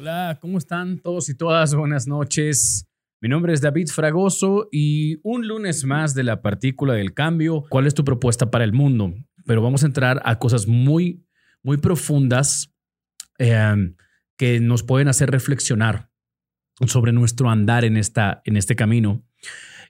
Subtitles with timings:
[0.00, 1.74] Hola, ¿cómo están todos y todas?
[1.74, 2.88] Buenas noches.
[3.20, 7.66] Mi nombre es David Fragoso y un lunes más de la partícula del cambio.
[7.68, 9.12] ¿Cuál es tu propuesta para el mundo?
[9.44, 11.26] Pero vamos a entrar a cosas muy,
[11.62, 12.72] muy profundas
[13.38, 13.92] eh,
[14.38, 16.08] que nos pueden hacer reflexionar
[16.86, 19.22] sobre nuestro andar en, esta, en este camino.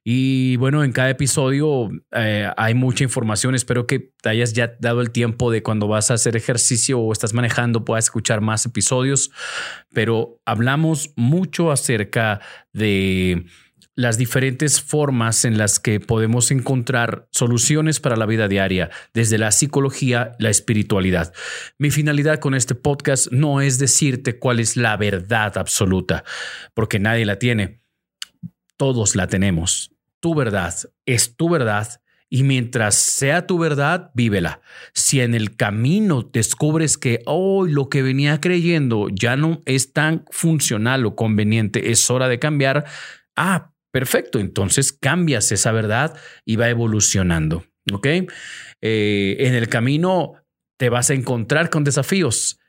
[0.02, 3.54] Y bueno, en cada episodio eh, hay mucha información.
[3.54, 7.12] Espero que te hayas ya dado el tiempo de cuando vas a hacer ejercicio o
[7.12, 9.30] estás manejando, puedas escuchar más episodios.
[9.92, 12.40] Pero hablamos mucho acerca
[12.72, 13.44] de
[14.00, 19.52] las diferentes formas en las que podemos encontrar soluciones para la vida diaria, desde la
[19.52, 21.34] psicología, la espiritualidad.
[21.76, 26.24] Mi finalidad con este podcast no es decirte cuál es la verdad absoluta,
[26.72, 27.79] porque nadie la tiene.
[28.80, 29.92] Todos la tenemos.
[30.20, 34.62] Tu verdad es tu verdad y mientras sea tu verdad, vívela.
[34.94, 40.24] Si en el camino descubres que hoy lo que venía creyendo ya no es tan
[40.30, 42.86] funcional o conveniente, es hora de cambiar,
[43.36, 47.66] ah, perfecto, entonces cambias esa verdad y va evolucionando.
[47.92, 48.06] ¿Ok?
[48.06, 50.36] Eh, en el camino
[50.78, 52.59] te vas a encontrar con desafíos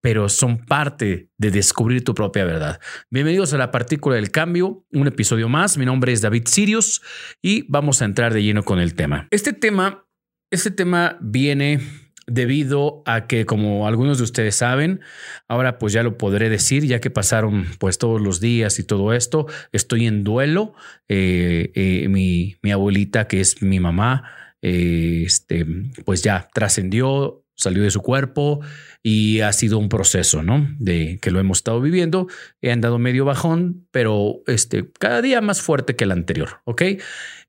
[0.00, 2.80] pero son parte de descubrir tu propia verdad.
[3.10, 5.76] Bienvenidos a la partícula del cambio, un episodio más.
[5.76, 7.02] Mi nombre es David Sirius
[7.42, 9.28] y vamos a entrar de lleno con el tema.
[9.30, 10.06] Este tema,
[10.50, 11.80] este tema viene
[12.26, 15.00] debido a que, como algunos de ustedes saben,
[15.48, 19.12] ahora pues ya lo podré decir, ya que pasaron pues todos los días y todo
[19.12, 20.74] esto, estoy en duelo.
[21.08, 24.30] Eh, eh, mi, mi, abuelita, que es mi mamá,
[24.62, 25.66] eh, este,
[26.04, 28.60] pues ya trascendió, salió de su cuerpo
[29.02, 30.68] y ha sido un proceso, ¿no?
[30.78, 32.26] De que lo hemos estado viviendo.
[32.60, 36.82] He andado medio bajón, pero este, cada día más fuerte que el anterior, ¿ok?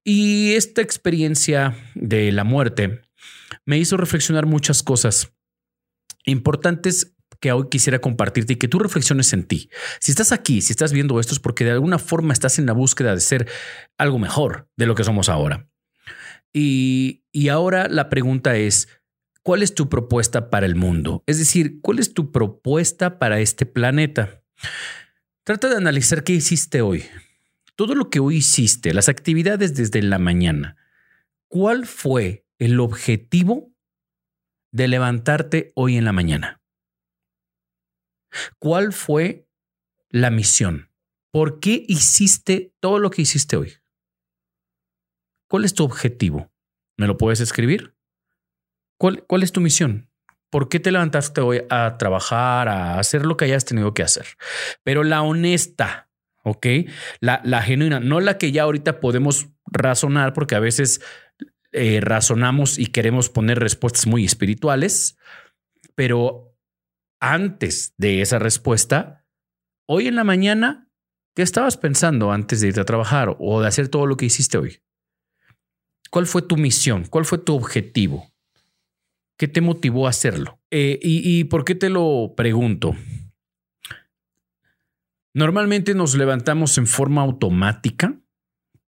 [0.03, 3.02] Y esta experiencia de la muerte
[3.66, 5.34] me hizo reflexionar muchas cosas
[6.25, 9.70] importantes que hoy quisiera compartirte y que tú reflexiones en ti.
[10.00, 12.73] Si estás aquí, si estás viendo esto es porque de alguna forma estás en la
[12.73, 13.50] búsqueda de ser
[13.98, 15.68] algo mejor de lo que somos ahora.
[16.53, 18.90] Y, y ahora la pregunta es,
[19.44, 21.24] ¿Cuál es tu propuesta para el mundo?
[21.25, 24.44] Es decir, ¿cuál es tu propuesta para este planeta?
[25.44, 27.06] Trata de analizar qué hiciste hoy.
[27.75, 30.78] Todo lo que hoy hiciste, las actividades desde la mañana.
[31.47, 33.74] ¿Cuál fue el objetivo
[34.72, 36.62] de levantarte hoy en la mañana?
[38.59, 39.47] ¿Cuál fue
[40.09, 40.91] la misión?
[41.31, 43.73] ¿Por qué hiciste todo lo que hiciste hoy?
[45.50, 46.52] ¿Cuál es tu objetivo?
[46.97, 47.96] ¿Me lo puedes escribir?
[49.01, 50.12] ¿Cuál, es tu misión?
[50.51, 54.28] ¿Por qué te levantaste hoy a trabajar, a hacer lo que hayas tenido que hacer?
[54.84, 56.12] Pero la honesta,
[56.44, 56.67] ¿ok?
[57.19, 61.01] La, genuina, no la que ya ahorita podemos razonar, porque a veces
[61.72, 65.17] eh, razonamos y queremos poner respuestas muy espirituales,
[65.95, 66.56] pero
[67.19, 69.25] antes de esa respuesta,
[69.88, 70.91] hoy en la mañana,
[71.34, 74.59] ¿qué estabas pensando antes de irte a trabajar o de hacer todo lo que hiciste
[74.59, 74.84] hoy?
[76.11, 77.06] ¿Cuál fue tu misión?
[77.09, 78.31] ¿Cuál fue tu objetivo?
[79.41, 80.62] ¿Qué te motivó a hacerlo?
[80.69, 82.96] Eh, y, por qué te lo pregunto?
[85.34, 88.22] Normalmente nos levantamos en forma automática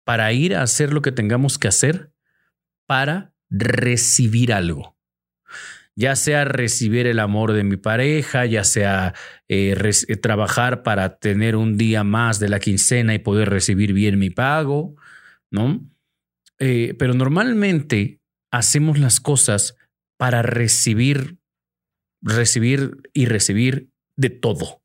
[0.04, 2.14] para ir a hacer lo que tengamos que hacer
[2.86, 4.96] para recibir algo.
[5.96, 9.16] Ya sea recibir el amor de mi pareja, ya sea
[9.48, 9.76] eh,
[10.08, 14.30] eh, trabajar para tener un día más de la quincena y poder recibir bien mi
[14.30, 14.98] pago,
[15.50, 15.90] ¿no?
[16.60, 18.22] pero normalmente
[18.52, 19.76] hacemos las cosas
[20.24, 21.38] para recibir,
[22.22, 24.82] recibir y recibir de todo.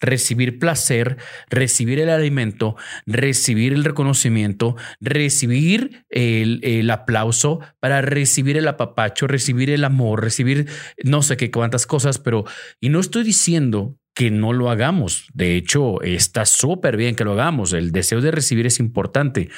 [0.00, 1.16] Recibir placer,
[1.48, 2.76] recibir el alimento,
[3.06, 10.68] recibir el reconocimiento, recibir el, el, aplauso, para recibir el apapacho, recibir el amor, recibir
[11.02, 12.44] no sé qué cuántas cosas, pero
[12.78, 15.26] y no estoy diciendo que no lo hagamos.
[15.32, 17.72] De hecho, está súper bien que lo hagamos.
[17.72, 19.48] El deseo de recibir es importante.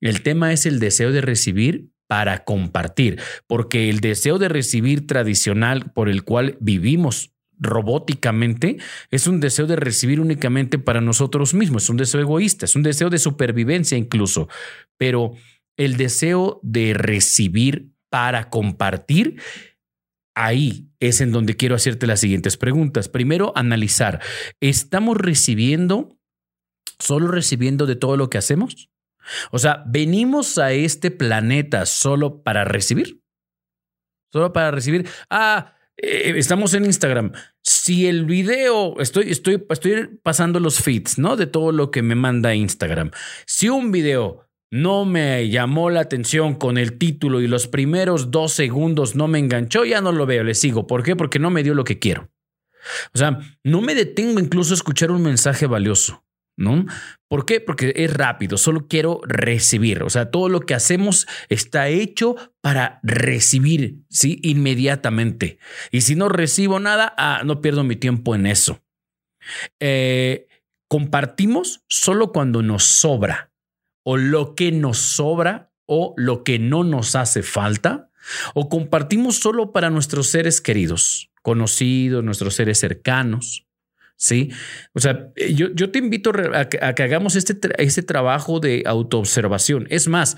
[0.00, 5.90] El tema es el deseo de recibir para compartir, porque el deseo de recibir tradicional
[5.92, 8.78] por el cual vivimos robóticamente
[9.10, 12.82] es un deseo de recibir únicamente para nosotros mismos, es un deseo egoísta, es un
[12.82, 14.48] deseo de supervivencia incluso,
[14.98, 15.32] pero
[15.76, 19.40] el deseo de recibir para compartir,
[20.36, 23.08] ahí es en donde quiero hacerte las siguientes preguntas.
[23.08, 24.20] Primero, analizar,
[24.60, 26.16] ¿estamos recibiendo,
[26.98, 28.90] solo recibiendo de todo lo que hacemos?
[29.50, 33.20] O sea, venimos a este planeta solo para recibir.
[34.32, 35.08] Solo para recibir.
[35.30, 37.32] Ah, eh, estamos en Instagram.
[37.62, 41.36] Si el video, estoy, estoy, estoy pasando los feeds, ¿no?
[41.36, 43.10] De todo lo que me manda Instagram.
[43.46, 48.52] Si un video no me llamó la atención con el título y los primeros dos
[48.52, 50.88] segundos no me enganchó, ya no lo veo, le sigo.
[50.88, 51.14] ¿Por qué?
[51.14, 52.28] Porque no me dio lo que quiero.
[53.14, 56.24] O sea, no me detengo incluso a escuchar un mensaje valioso.
[56.56, 56.86] ¿No?
[57.28, 57.60] ¿Por qué?
[57.60, 60.04] Porque es rápido, solo quiero recibir.
[60.04, 64.38] O sea, todo lo que hacemos está hecho para recibir, ¿sí?
[64.42, 65.58] Inmediatamente.
[65.90, 68.80] Y si no recibo nada, ah, no pierdo mi tiempo en eso.
[69.80, 70.46] Eh,
[70.88, 73.52] compartimos solo cuando nos sobra
[74.04, 78.10] o lo que nos sobra o lo que no nos hace falta
[78.54, 83.63] o compartimos solo para nuestros seres queridos, conocidos, nuestros seres cercanos.
[84.16, 84.50] Sí,
[84.92, 89.86] o sea, eh, yo, yo te invito a que, hagamos este, este trabajo de autoobservación.
[89.90, 90.36] Es más,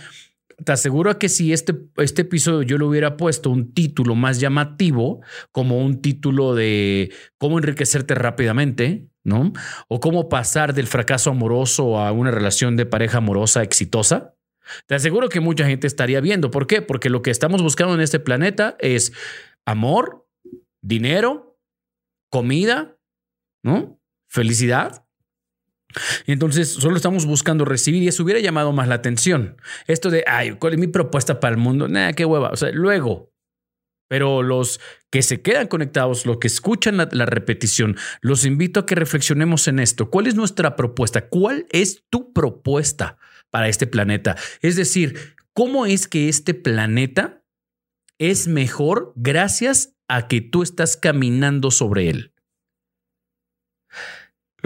[0.64, 5.20] te aseguro que si este, este episodio yo le hubiera puesto un título más llamativo,
[5.52, 9.52] como un título de cómo enriquecerte rápidamente, ¿no?
[9.88, 14.34] O cómo pasar del fracaso amoroso a una relación de pareja amorosa exitosa,
[14.86, 16.50] te aseguro que mucha gente estaría viendo.
[16.50, 16.82] ¿Por qué?
[16.82, 19.12] Porque lo que estamos buscando en este planeta es
[19.64, 20.26] amor,
[20.82, 21.58] dinero,
[22.30, 22.95] comida,
[23.66, 24.00] ¿no?
[24.28, 25.04] Felicidad.
[26.26, 29.56] Entonces, solo estamos buscando recibir y eso hubiera llamado más la atención.
[29.86, 31.88] Esto de, ay, ¿cuál es mi propuesta para el mundo?
[31.88, 32.50] Nada, qué hueva.
[32.50, 33.32] O sea, luego,
[34.08, 34.80] pero los
[35.10, 39.80] que se quedan conectados, los que escuchan la, repetición, los invito a que reflexionemos en
[39.80, 40.10] esto.
[40.10, 41.28] ¿Cuál es nuestra propuesta?
[41.28, 43.18] ¿Cuál es tu propuesta
[43.50, 44.36] para este planeta?
[44.60, 47.42] Es decir, ¿cómo es que este planeta
[48.18, 52.32] es mejor gracias a que tú estás caminando sobre él?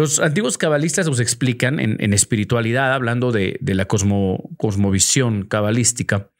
[0.00, 6.30] Los antiguos cabalistas nos explican en, espiritualidad, hablando de, la cosmovisión cabalística,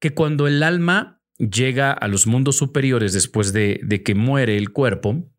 [0.00, 5.30] que cuando el alma llega a los mundos superiores después de, que muere el cuerpo,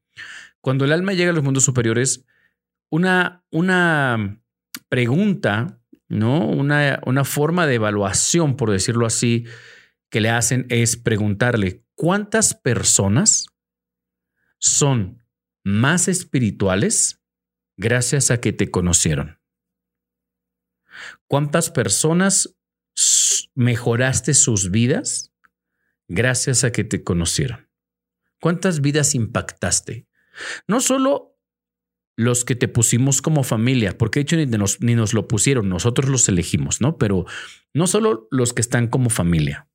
[0.62, 2.24] cuando el alma llega a los mundos superiores,
[2.92, 4.40] una, una
[4.88, 6.48] pregunta, ¿no?
[6.48, 9.46] Una, una forma de evaluación, por decirlo así,
[10.12, 13.48] que le hacen es preguntarle, ¿cuántas personas
[14.60, 15.24] son
[15.64, 17.19] más espirituales
[17.80, 19.40] gracias a que te conocieron?
[21.28, 22.58] ¿Cuántas personas
[23.56, 25.34] mejoraste sus vidas
[26.08, 27.70] gracias a que te conocieron?
[28.42, 30.08] ¿Cuántas vidas impactaste?
[30.68, 31.38] No solo
[32.18, 35.70] los que te pusimos como familia, porque de hecho ni nos, ni nos lo pusieron,
[35.70, 36.98] nosotros los elegimos, ¿no?
[36.98, 37.26] Pero
[37.74, 39.70] no solo los que están como familia,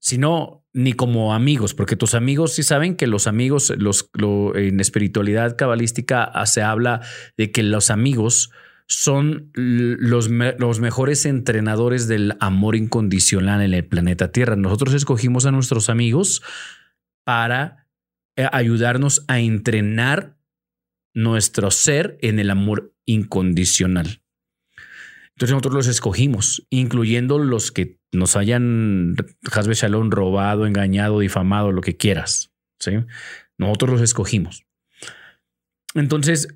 [0.00, 4.10] sino ni como amigos, porque tus amigos sí saben que los amigos, los,
[4.56, 7.00] en espiritualidad cabalística ah, se habla
[7.36, 8.50] de que los amigos
[8.86, 14.56] son los, los mejores entrenadores del amor incondicional en el planeta Tierra.
[14.56, 16.42] Nosotros escogimos a nuestros amigos
[17.24, 17.88] para
[18.36, 20.36] eh, ayudarnos a entrenar
[21.14, 24.22] nuestro ser en el amor incondicional.
[25.34, 29.16] Entonces nosotros los escogimos, incluyendo los que nos hayan
[29.52, 32.52] Hasbe Shalom robado, engañado, difamado, lo que quieras.
[32.78, 32.92] ¿sí?
[33.58, 34.64] Nosotros los escogimos.
[35.94, 36.48] Entonces,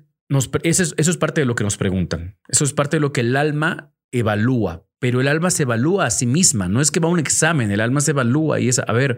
[0.63, 2.37] eso, es, parte de lo que nos preguntan.
[2.47, 6.11] Eso es parte de lo que el alma evalúa, pero el alma se evalúa a
[6.11, 6.67] sí misma.
[6.67, 9.17] No es que va a un examen, el alma se evalúa y es, a ver,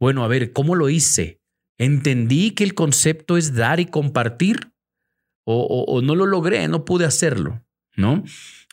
[0.00, 1.40] bueno, a ver, ¿cómo lo hice?
[1.78, 4.72] ¿Entendí que el concepto es dar y compartir?
[5.44, 7.64] O, o no lo logré, no pude hacerlo,
[7.96, 8.22] ¿no?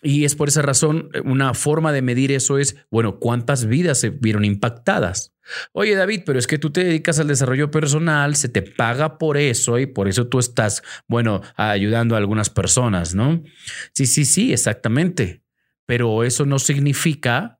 [0.06, 4.00] Y es por esa razón, eh, una forma de medir eso es, bueno, ¿cuántas vidas
[4.00, 5.34] se vieron impactadas?
[5.74, 9.36] Oye, David, pero es que tú te dedicas al desarrollo personal, se te paga por
[9.36, 13.42] eso y por eso tú estás, bueno, ayudando a algunas personas, ¿no?
[13.94, 15.42] Sí, sí, sí, exactamente.
[15.88, 17.60] Pero eso no significa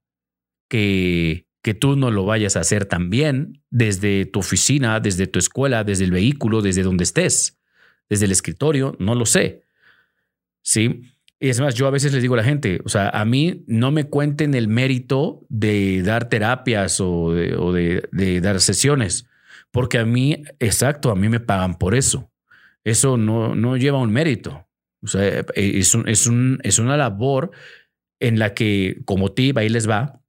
[0.70, 5.84] que, que tú no lo vayas a hacer también desde tu oficina, desde tu escuela,
[5.84, 7.60] desde el vehículo, desde donde estés,
[8.08, 9.64] desde el escritorio, no lo sé.
[10.62, 11.15] Sí.
[11.40, 13.64] Y es más, yo a veces les digo a la gente, o sea, a mí
[13.68, 19.28] no me cuenten el mérito de dar terapias o de, dar sesiones,
[19.72, 22.32] porque a mí, exacto, a mí me pagan por eso.
[22.86, 24.66] Eso no, no lleva un mérito.
[25.02, 27.52] O sea, es, es, un, es una labor
[28.20, 30.22] en la que, como ti, ahí les va,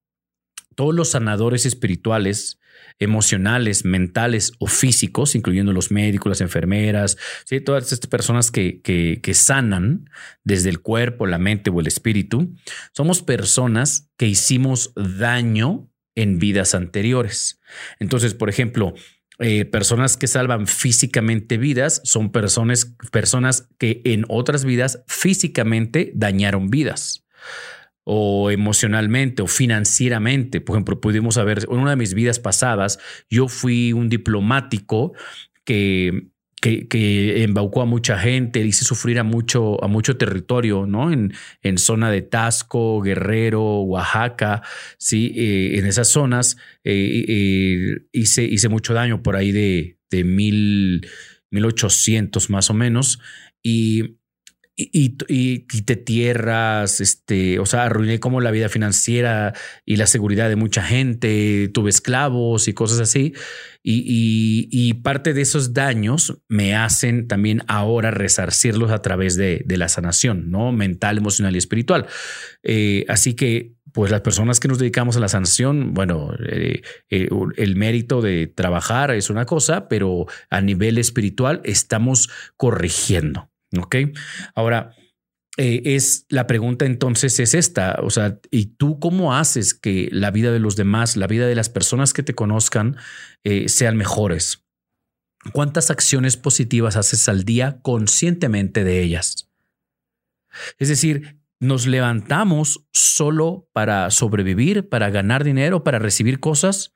[0.75, 2.59] todos los sanadores espirituales
[2.99, 7.61] emocionales, mentales o físicos, incluyendo los médicos, las enfermeras, ¿sí?
[7.61, 10.09] todas estas personas que, que, sanan
[10.45, 12.55] desde el cuerpo, la mente o el espíritu,
[12.93, 17.61] somos personas que hicimos daño en vidas anteriores.
[18.01, 18.95] Entonces, por ejemplo,
[19.39, 26.71] eh, personas que salvan físicamente vidas son personas, personas que en otras vidas físicamente dañaron
[26.71, 27.27] vidas
[28.09, 30.61] o emocionalmente o financieramente.
[30.61, 35.13] Por ejemplo, pudimos haber, en una de mis vidas pasadas, yo fui un diplomático
[35.65, 36.29] que,
[36.61, 41.13] que, embaucó a mucha gente, hice sufrir a mucho, a mucho territorio, ¿no?
[41.13, 41.33] En,
[41.63, 44.63] en zona de Tasco, Guerrero, Oaxaca,
[44.99, 50.23] sí, eh, en esas zonas eh, eh, hice, hice mucho daño por ahí de, de
[50.23, 51.09] mil,
[51.51, 53.19] 1800 más o menos.
[53.65, 54.19] Y
[54.77, 59.55] y, y, quité tierras, este, o sea, arruiné como la vida financiera
[59.87, 63.33] y la seguridad de mucha gente, tuve esclavos y cosas así.
[63.83, 69.89] Y, parte de esos daños me hacen también ahora resarcirlos a través de, de la
[69.89, 70.73] sanación, ¿no?
[70.73, 72.07] Mental, emocional y espiritual.
[72.63, 77.29] Eh, así que, pues las personas que nos dedicamos a la sanación, bueno, eh, eh,
[77.57, 83.49] el mérito de trabajar es una cosa, pero a nivel espiritual estamos corrigiendo.
[83.75, 83.97] Ok.
[84.55, 84.95] Ahora,
[85.59, 90.31] eh, es la pregunta entonces es esta, o sea, ¿y tú cómo haces que la
[90.31, 92.97] vida de los demás, la vida de las personas que te conozcan
[93.43, 94.67] eh, sean mejores?
[95.53, 99.49] ¿Cuántas acciones positivas haces al día conscientemente de ellas?
[100.79, 106.93] Es decir, nos levantamos solo para sobrevivir, para ganar dinero, para recibir cosas,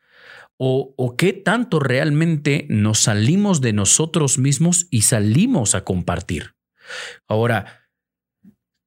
[0.59, 6.60] o, o qué tanto realmente nos salimos de nosotros mismos y salimos a compartir.
[7.29, 7.87] Ahora,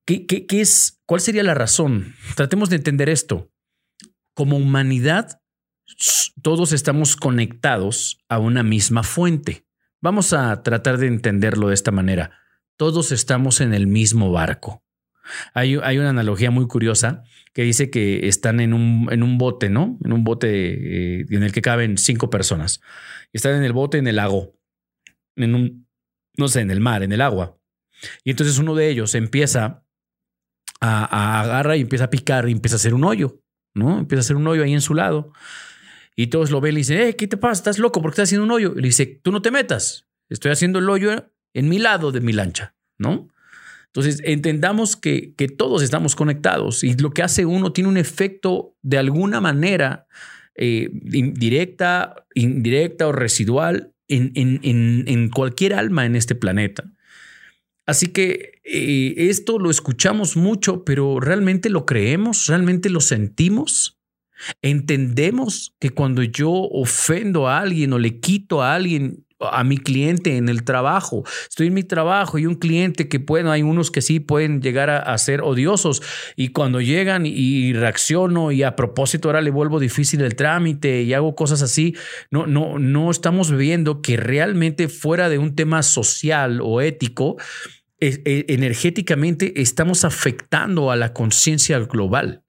[0.05, 2.15] ¿qué, es, ¿cuál sería la razón?
[2.35, 3.51] Tratemos de entender esto.
[4.33, 5.41] Como humanidad,
[6.41, 9.65] todos estamos conectados a una misma fuente.
[10.01, 12.39] Vamos a tratar de entenderlo de esta manera.
[12.77, 14.83] Todos estamos en el mismo barco.
[15.53, 19.97] Hay, una analogía muy curiosa que dice que están en un, en un bote, ¿no?
[20.03, 22.81] En un bote eh, en el que caben cinco personas.
[23.31, 24.53] Están en el bote en el lago,
[25.35, 25.87] en un,
[26.37, 27.57] no sé, en el mar, en el agua.
[28.23, 29.83] Y entonces uno de ellos empieza
[30.81, 33.41] a, agarrar y empieza a picar y empieza a hacer un hoyo,
[33.73, 33.99] ¿no?
[33.99, 35.31] Empieza a hacer un hoyo ahí en su lado.
[36.15, 37.53] Y todos lo ven y le dicen, eh, ¿qué te pasa?
[37.53, 38.01] ¿Estás loco?
[38.01, 38.73] ¿Por qué estás haciendo un hoyo?
[38.75, 40.07] Y le dice, tú no te metas.
[40.29, 43.29] Estoy haciendo el hoyo en mi lado de mi lancha, ¿no?
[43.87, 48.75] Entonces, entendamos que, que todos estamos conectados y lo que hace uno tiene un efecto
[48.81, 50.07] de alguna manera
[50.55, 56.83] eh, directa, indirecta o residual en, en, en, en cualquier alma en este planeta.
[57.85, 62.47] Así que eh, esto lo escuchamos mucho, pero ¿realmente lo creemos?
[62.47, 63.99] ¿Realmente lo sentimos?
[64.61, 70.37] ¿Entendemos que cuando yo ofendo a alguien o le quito a alguien a mi cliente
[70.37, 71.23] en el trabajo.
[71.49, 74.89] Estoy en mi trabajo y un cliente que pueden, hay unos que sí pueden llegar
[74.89, 76.01] a, ser odiosos
[76.35, 81.13] y cuando llegan y, reacciono y a propósito ahora le vuelvo difícil el trámite y
[81.13, 81.95] hago cosas así,
[82.29, 87.37] no, no, no estamos viendo que realmente fuera de un tema social o ético,
[87.99, 92.42] e, energéticamente estamos afectando a la conciencia global.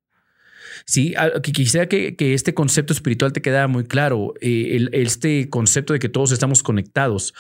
[0.87, 6.09] Sí, quisiera que, este concepto espiritual te quedara muy claro, eh, este concepto de que
[6.09, 7.35] todos estamos conectados.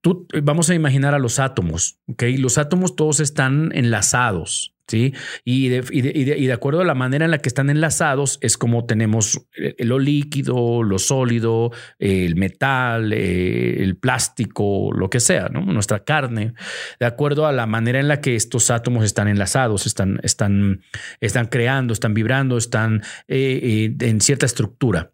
[0.00, 2.22] Tú, vamos a imaginar a los átomos, ¿ok?
[2.38, 5.14] Los átomos todos están enlazados, ¿sí?
[5.44, 9.76] Y de, acuerdo a la manera en la que están enlazados es como tenemos eh,
[9.84, 15.48] lo líquido, lo sólido, el metal, eh, el plástico, lo que sea.
[15.48, 16.54] Nuestra carne,
[16.98, 20.82] de acuerdo a la manera en la que estos átomos están enlazados, están, están,
[21.20, 25.12] están creando, están vibrando, están eh, en cierta estructura.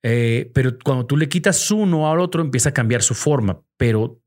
[0.00, 4.20] pero cuando tú le quitas uno al otro, empieza a cambiar su forma, pero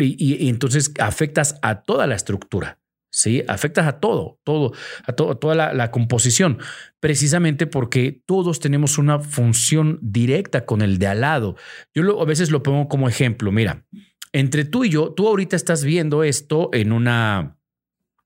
[0.00, 2.80] y entonces afectas a toda la estructura.
[3.18, 3.42] ¿Sí?
[3.48, 4.72] Afectas a todo, todo,
[5.04, 6.58] a, toda la, composición,
[7.00, 11.56] precisamente porque todos tenemos una función directa con el de al lado.
[11.94, 13.84] Yo a veces lo pongo como ejemplo, mira,
[14.32, 17.58] entre tú y yo, tú ahorita estás viendo esto en una,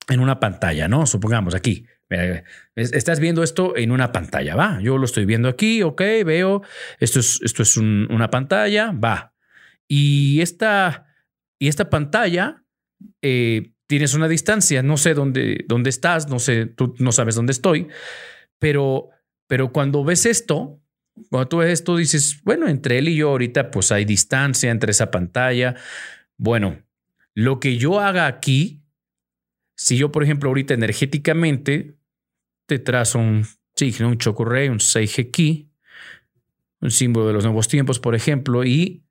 [0.09, 1.07] en una pantalla, ¿no?
[1.07, 1.87] Supongamos aquí.
[2.77, 4.79] estás viendo esto en una pantalla, va.
[4.83, 6.63] Yo lo estoy viendo aquí, ok, veo.
[6.99, 9.33] Esto es, esto es una pantalla, va.
[9.89, 11.07] Y esta,
[11.59, 12.63] y esta pantalla
[13.23, 17.53] eh, tienes una distancia, no sé dónde, dónde estás, no sé, tú no sabes dónde
[17.53, 17.89] estoy,
[18.59, 19.11] pero,
[19.47, 20.81] pero cuando ves esto,
[21.29, 24.93] cuando tú ves esto, dices, bueno, entre él y yo ahorita pues hay distancia entre
[24.93, 25.75] esa pantalla.
[26.39, 26.83] Bueno,
[27.35, 28.83] lo que yo haga aquí,
[29.77, 31.99] si yo, por ejemplo, ahorita energéticamente
[32.65, 33.47] te trazo un
[33.77, 35.69] signo, un chocorrey, un seiji
[36.81, 39.05] un símbolo de los nuevos tiempos, por ejemplo, y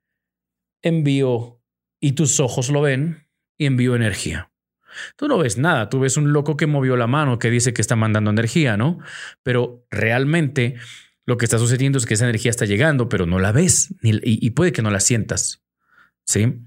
[0.82, 1.62] envío,
[2.00, 4.51] y tus ojos lo ven, y envío energía.
[5.16, 7.82] Tú no ves nada, tú ves un loco que movió la mano que dice que
[7.82, 8.98] está mandando energía, ¿no?
[9.42, 10.76] Pero realmente
[11.24, 14.50] lo que está sucediendo es que esa energía está llegando, pero no la ves y,
[14.50, 15.62] puede que no la sientas,
[16.24, 16.60] ¿sí?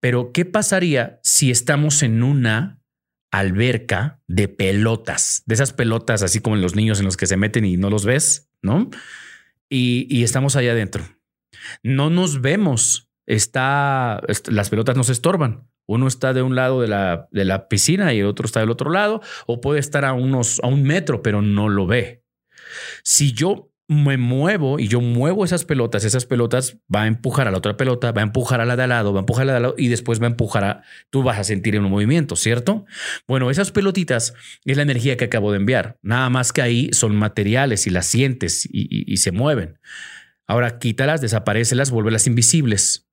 [0.00, 2.80] Pero ¿qué pasaría si estamos en una
[3.30, 7.36] alberca de pelotas, de esas pelotas así como en los niños en los que se
[7.36, 8.90] meten y no los ves, ¿no?
[9.68, 11.04] Y, estamos allá adentro.
[11.84, 17.28] No nos vemos, está, las pelotas nos estorban uno está de un lado de la,
[17.30, 20.60] de la piscina y el otro está del otro lado, o puede estar a, unos,
[20.62, 22.24] a un metro, pero no lo ve.
[23.02, 27.50] Si yo me muevo y yo muevo esas pelotas, esas pelotas va a empujar a
[27.50, 29.46] la otra pelota, va a empujar a la de al lado, va a empujar a
[29.46, 31.90] la de al lado y después va a empujar a, tú vas a sentir un
[31.90, 32.84] movimiento, ¿cierto?
[33.26, 37.16] Bueno, esas pelotitas es la energía que acabo de enviar, nada más que ahí son
[37.16, 39.80] materiales y las sientes y, se mueven.
[40.46, 43.08] Ahora quítalas, desaparecelas, vuélvelas invisibles.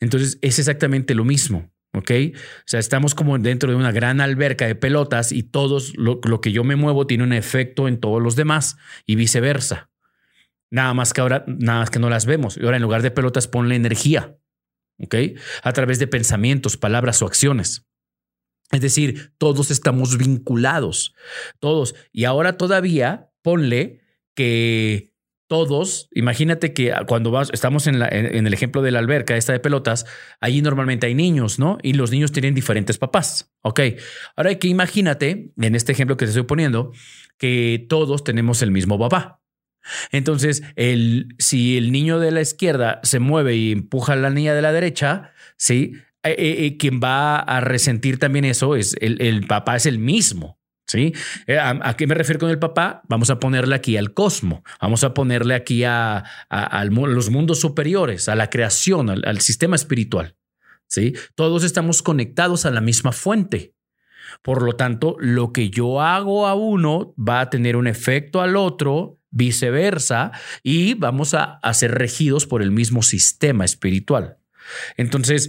[0.00, 1.70] Entonces es exactamente lo mismo.
[1.94, 2.10] ¿Ok?
[2.34, 6.40] O sea, estamos como dentro de una gran alberca de pelotas y todos lo, lo,
[6.40, 9.90] que yo me muevo tiene un efecto en todos los demás y viceversa.
[10.70, 12.56] Nada más que ahora, nada más que no las vemos.
[12.56, 14.38] Y ahora en lugar de pelotas ponle energía.
[14.98, 15.14] ¿Ok?
[15.62, 17.86] A través de pensamientos, palabras o acciones.
[18.70, 21.14] Es decir, todos estamos vinculados.
[21.60, 21.94] Todos.
[22.10, 24.00] Y ahora todavía ponle
[24.34, 25.11] que
[25.52, 30.06] todos, imagínate que cuando vas, estamos en, el ejemplo de la alberca, esta de pelotas,
[30.40, 31.76] allí normalmente hay niños, ¿no?
[31.82, 33.52] Y los niños tienen diferentes papás.
[33.60, 33.80] Ok.
[34.34, 36.92] Ahora que imagínate, en este ejemplo que te estoy poniendo,
[37.36, 39.42] que todos tenemos el mismo papá.
[40.10, 44.54] Entonces, el, si el niño de la izquierda se mueve y empuja a la niña
[44.54, 45.92] de la derecha, sí,
[46.22, 50.61] eh, eh, eh, quien va a resentir también eso es el papá, es el mismo.
[50.92, 51.14] ¿Sí?
[51.46, 53.00] Eh, ¿A, qué me refiero con el papá?
[53.08, 56.22] Vamos a ponerle aquí al cosmo, vamos a ponerle aquí a,
[56.84, 60.36] los mundos superiores, a la creación, al, sistema espiritual.
[60.88, 61.14] ¿sí?
[61.34, 63.74] Todos estamos conectados a la misma fuente.
[64.42, 68.54] Por lo tanto, lo que yo hago a uno va a tener un efecto al
[68.54, 70.32] otro, viceversa,
[70.62, 74.36] y vamos a, ser regidos por el mismo sistema espiritual.
[74.98, 75.48] Entonces,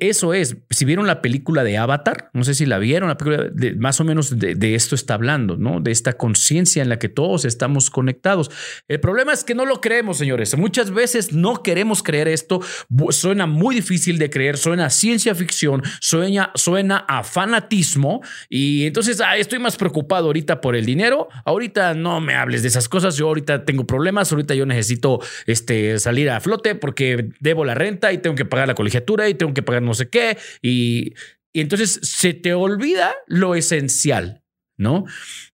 [0.00, 3.48] eso es, si vieron la película de Avatar, no sé si la vieron, la película
[3.50, 5.80] de, más o menos de, esto está hablando, ¿no?
[5.80, 8.50] De esta conciencia en la que todos estamos conectados.
[8.86, 10.56] El problema es que no lo creemos, señores.
[10.58, 12.60] Muchas veces no queremos creer esto.
[13.08, 18.20] Suena muy difícil de creer, suena a ciencia ficción, suena, suena a fanatismo
[18.50, 21.28] y entonces estoy más preocupado ahorita por el dinero.
[21.46, 23.16] Ahorita no me hables de esas cosas.
[23.16, 28.12] Yo ahorita tengo problemas, ahorita yo necesito este, salir a flote porque debo la renta
[28.12, 30.38] y tengo que pagar la colegiatura y tengo que pagar no sé qué.
[30.62, 31.14] Y,
[31.52, 34.44] entonces se te olvida lo esencial,
[34.78, 35.04] ¿no?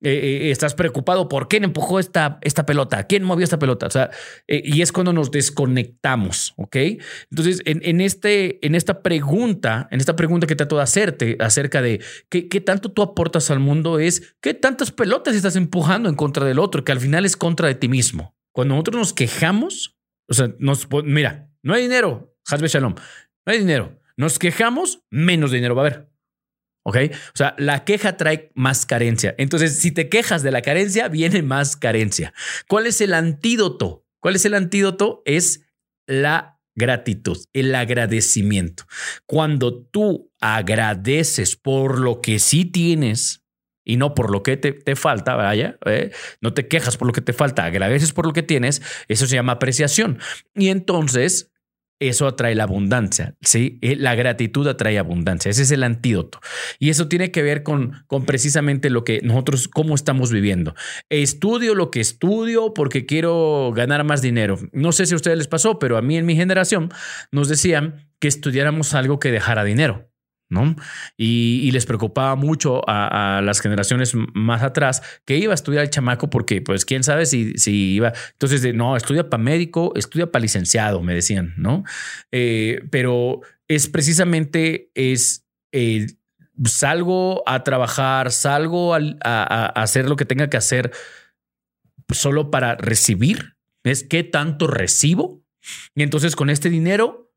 [0.01, 3.85] Eh, eh, estás preocupado por quién empujó esta, esta pelota, quién movió esta pelota.
[3.85, 4.09] O sea,
[4.47, 6.75] eh, y es cuando nos desconectamos, ¿ok?
[7.29, 12.01] Entonces, en, este, en esta pregunta, en esta pregunta que trato de hacerte acerca de
[12.27, 16.43] qué, qué tanto tú aportas al mundo es qué tantas pelotas estás empujando en contra
[16.43, 18.35] del otro, que al final es contra de ti mismo.
[18.51, 19.95] Cuando nosotros nos quejamos,
[20.27, 22.95] o sea, nos, mira, no hay dinero, Hasbe Shalom.
[23.45, 23.99] No hay dinero.
[24.15, 26.09] Nos quejamos, menos dinero va a haber.
[26.85, 26.97] ¿Ok?
[27.13, 29.33] O sea, la queja trae más carencia.
[29.37, 32.33] Entonces, si te quejas de la carencia, viene más carencia.
[32.67, 34.05] ¿Cuál es el antídoto?
[34.19, 35.21] ¿Cuál es el antídoto?
[35.25, 35.61] Es
[36.05, 38.85] la gratitud, el agradecimiento.
[39.25, 43.43] Cuando tú agradeces por lo que sí tienes
[43.85, 46.11] y no por lo que te, falta, vaya, ¿eh?
[46.41, 49.35] no te quejas por lo que te falta, agradeces por lo que tienes, eso se
[49.35, 50.19] llama apreciación.
[50.55, 51.52] Y entonces
[51.99, 53.79] eso atrae la abundancia, ¿sí?
[53.81, 56.39] Eh, la gratitud atrae abundancia, ese es el antídoto.
[56.79, 60.75] Y eso tiene que ver con, con precisamente lo que nosotros, cómo estamos viviendo.
[61.09, 64.57] Estudio lo que estudio porque quiero ganar más dinero.
[64.71, 66.89] No sé si a ustedes les pasó, pero a mí en mi generación
[67.31, 70.12] nos decían que estudiáramos algo que dejara dinero.
[70.49, 70.75] ¿No?
[71.17, 76.29] Y, les preocupaba mucho a, las generaciones más atrás que iba a estudiar el chamaco
[76.29, 78.13] porque, pues, quién sabe si, si iba.
[78.33, 81.83] Entonces, no, estudia para médico, estudia para licenciado, me decían, ¿no?
[82.31, 86.07] Eh, pero es precisamente, es, eh,
[86.65, 90.91] salgo a trabajar, salgo a, a hacer lo que tenga que hacer
[92.09, 93.55] solo para recibir.
[93.83, 95.43] Es qué tanto recibo.
[95.95, 97.32] Y entonces con este dinero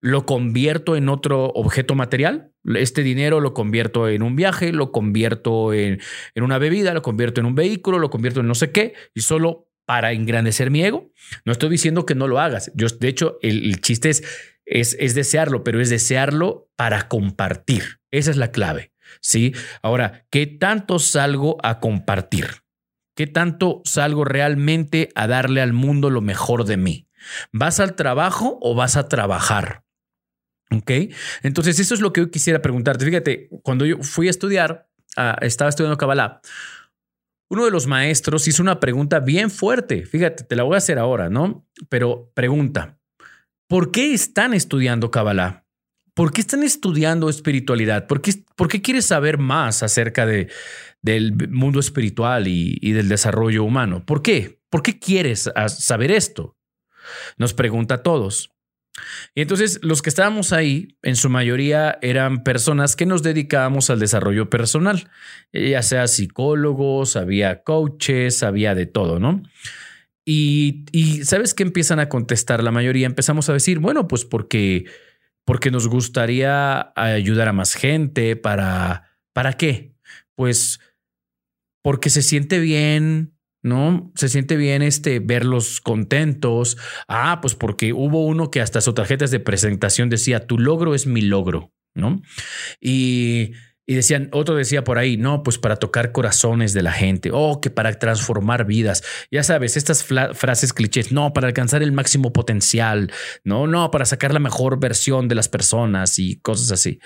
[0.00, 2.52] lo convierto en otro objeto material.
[2.74, 6.00] Este dinero lo convierto en un viaje, lo convierto en,
[6.34, 9.20] en, una bebida, lo convierto en un vehículo, lo convierto en no sé qué, y
[9.20, 11.10] solo para engrandecer mi ego.
[11.44, 12.70] No estoy diciendo que no lo hagas.
[12.74, 14.22] Yo, de hecho, el, chiste es,
[14.64, 18.00] es, es, desearlo, pero es desearlo para compartir.
[18.10, 18.92] Esa es la clave.
[19.20, 19.52] ¿sí?
[19.82, 22.62] Ahora, ¿qué tanto salgo a compartir?
[23.16, 27.08] ¿Qué tanto salgo realmente a darle al mundo lo mejor de mí?
[27.52, 29.82] ¿Vas al trabajo o vas a trabajar?
[30.72, 30.90] Ok,
[31.42, 33.04] entonces eso es lo que yo quisiera preguntarte.
[33.04, 36.40] Fíjate, cuando yo fui a estudiar, ah, estaba estudiando Kabbalah,
[37.48, 40.06] uno de los maestros hizo una pregunta bien fuerte.
[40.06, 41.66] Fíjate, te la voy a hacer ahora, ¿no?
[41.88, 43.00] Pero pregunta,
[43.66, 45.66] ¿por qué están estudiando Kabbalah?
[46.14, 48.06] ¿Por qué están estudiando espiritualidad?
[48.06, 50.48] ¿Por qué, por qué quieres saber más acerca de,
[51.02, 54.04] del mundo espiritual y, y del desarrollo humano?
[54.06, 54.60] ¿Por qué?
[54.70, 56.56] ¿Por qué quieres saber esto?
[57.36, 58.52] Nos pregunta a todos.
[59.34, 64.00] Y entonces los que estábamos ahí, en su mayoría eran personas que nos dedicábamos al
[64.00, 65.08] desarrollo personal,
[65.52, 69.42] ya sea psicólogos, había coaches, había de todo, ¿no?
[70.24, 73.06] Y, y ¿sabes qué empiezan a contestar la mayoría?
[73.06, 74.84] Empezamos a decir, bueno, pues porque,
[75.44, 79.94] porque nos gustaría ayudar a más gente, para, ¿para qué?
[80.34, 80.80] Pues
[81.82, 84.12] porque se siente bien, ¿no?
[84.14, 86.76] Se siente bien este verlos contentos.
[87.08, 91.06] Ah, pues porque hubo uno que hasta su tarjeta de presentación decía, tu logro es
[91.06, 92.22] mi logro, ¿no?
[92.80, 93.52] Y
[93.90, 97.38] y decían, otro decía por ahí, no, pues para tocar corazones de la gente, o
[97.38, 99.02] oh, que para transformar vidas.
[99.32, 103.10] Ya sabes, estas frases clichés, no, para alcanzar el máximo potencial,
[103.42, 107.00] no, no, para sacar la mejor versión de las personas y cosas así.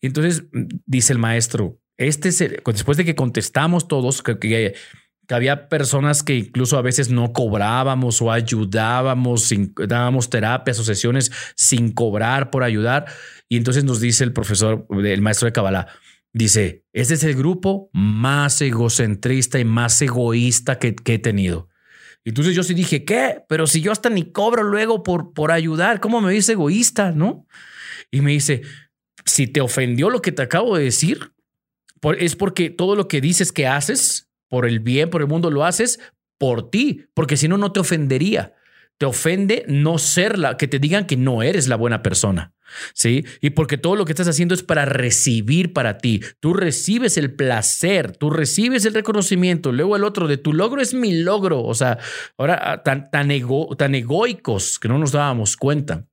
[0.00, 0.42] Y entonces
[0.86, 4.74] dice el maestro, este es después de que contestamos todos, que, que,
[5.30, 9.52] había personas que incluso a veces no cobrábamos o ayudábamos,
[9.86, 13.06] dábamos terapias o sesiones sin cobrar por ayudar.
[13.48, 15.88] Y entonces nos dice el profesor, el maestro de Kabbalah,
[16.34, 21.68] Dice, este es el grupo más egocentrista y más egoísta que, he tenido.
[22.24, 23.44] Entonces yo sí dije, ¿qué?
[23.48, 27.12] Pero si yo hasta ni cobro luego por, por ayudar, ¿cómo me dice egoísta?
[27.12, 27.46] ¿No?
[28.10, 28.62] Y me dice,
[29.24, 31.32] si te ofendió lo que te acabo de decir,
[32.18, 35.64] es porque todo lo que dices que haces por el bien, por el mundo, lo
[35.64, 36.00] haces
[36.38, 38.54] por ti, porque si no, no te ofendería.
[38.96, 42.54] Te ofende no ser la, que te digan que no eres la buena persona.
[42.94, 43.24] ¿sí?
[43.40, 46.20] Y porque todo lo que estás haciendo es para recibir para ti.
[46.40, 49.72] Tú recibes el placer, tú recibes el reconocimiento.
[49.72, 51.62] Luego el otro de tu logro es mi logro.
[51.62, 51.98] O sea,
[52.38, 53.28] ahora ah, tan, tan,
[53.76, 56.06] tan egoicos que no nos dábamos cuenta.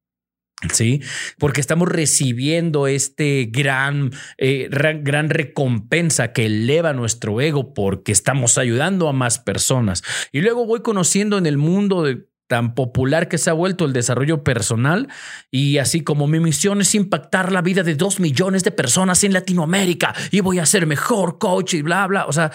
[0.72, 1.02] Sí,
[1.40, 9.10] porque estamos recibiendo este gran, eh, gran recompensa que eleva nuestro ego porque estamos ayudando
[9.10, 10.04] a más personas.
[10.32, 12.06] Y luego voy conociendo en el mundo
[12.48, 15.08] tan popular que se ha vuelto el desarrollo personal
[15.52, 19.32] y así como mi misión es impactar la vida de dos millones de personas en
[19.32, 22.26] Latinoamérica y voy a ser mejor coach y bla, bla.
[22.26, 22.52] O sea,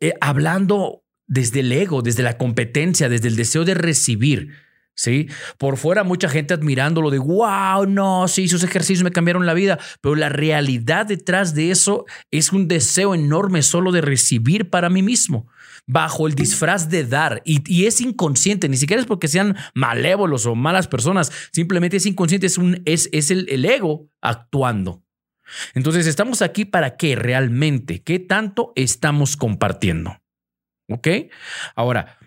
[0.00, 4.54] eh, hablando desde el ego, desde la competencia, desde el deseo de recibir.
[5.00, 5.28] ¿Sí?
[5.56, 9.78] Por fuera mucha gente admirándolo de, wow, no, sí, sus ejercicios me cambiaron la vida,
[10.02, 15.02] pero la realidad detrás de eso es un deseo enorme solo de recibir para mí
[15.02, 15.46] mismo
[15.86, 20.54] bajo el disfraz de dar y, es inconsciente, ni siquiera es porque sean malévolos o
[20.54, 25.02] malas personas, simplemente es inconsciente, es, un, es, es el, ego actuando.
[25.74, 30.20] Entonces, estamos aquí para qué realmente, qué tanto estamos compartiendo.
[30.88, 31.08] ¿Ok?
[31.74, 32.18] Ahora,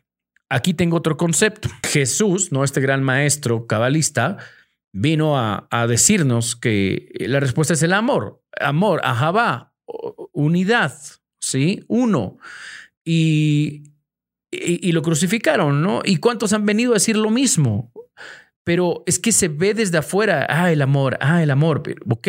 [0.53, 1.67] aquí tengo otro concepto.
[1.83, 2.63] Jesús, ¿no?
[2.63, 4.37] Este gran maestro cabalista,
[4.93, 8.43] vino a, decirnos que la respuesta es el amor.
[8.59, 9.73] Amor, ajabá,
[10.31, 10.95] unidad,
[11.39, 11.83] ¿sí?
[11.87, 12.37] Uno
[13.03, 13.83] y,
[14.51, 16.01] y, lo crucificaron, ¿no?
[16.05, 17.91] ¿Y cuántos han venido a decir lo mismo?
[18.63, 22.27] Pero es que se ve desde afuera, ah, el amor, ah, el amor, ok.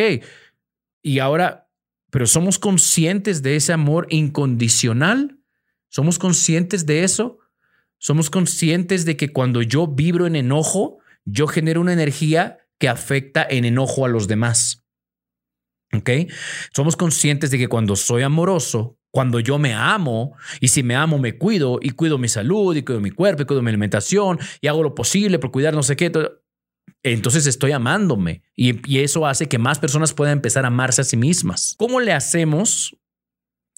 [1.03, 1.69] Y ahora,
[2.11, 5.39] pero somos conscientes de ese amor incondicional,
[5.91, 7.39] somos conscientes de eso,
[8.05, 13.47] somos conscientes de que cuando yo vibro en enojo, yo genero una energía que afecta
[13.49, 14.85] en enojo a los demás.
[15.91, 16.11] ¿Ok?
[16.77, 21.19] Somos conscientes de que cuando soy amoroso, cuando yo me amo, y si me amo,
[21.19, 24.67] me cuido, y cuido mi salud, y cuido mi cuerpo, y cuido mi alimentación, y
[24.67, 26.13] hago lo posible por cuidar no sé qué,
[27.03, 28.43] entonces estoy amándome.
[28.55, 31.75] Y, eso hace que más personas puedan empezar a amarse a sí mismas.
[31.79, 32.99] ¿Cómo le hacemos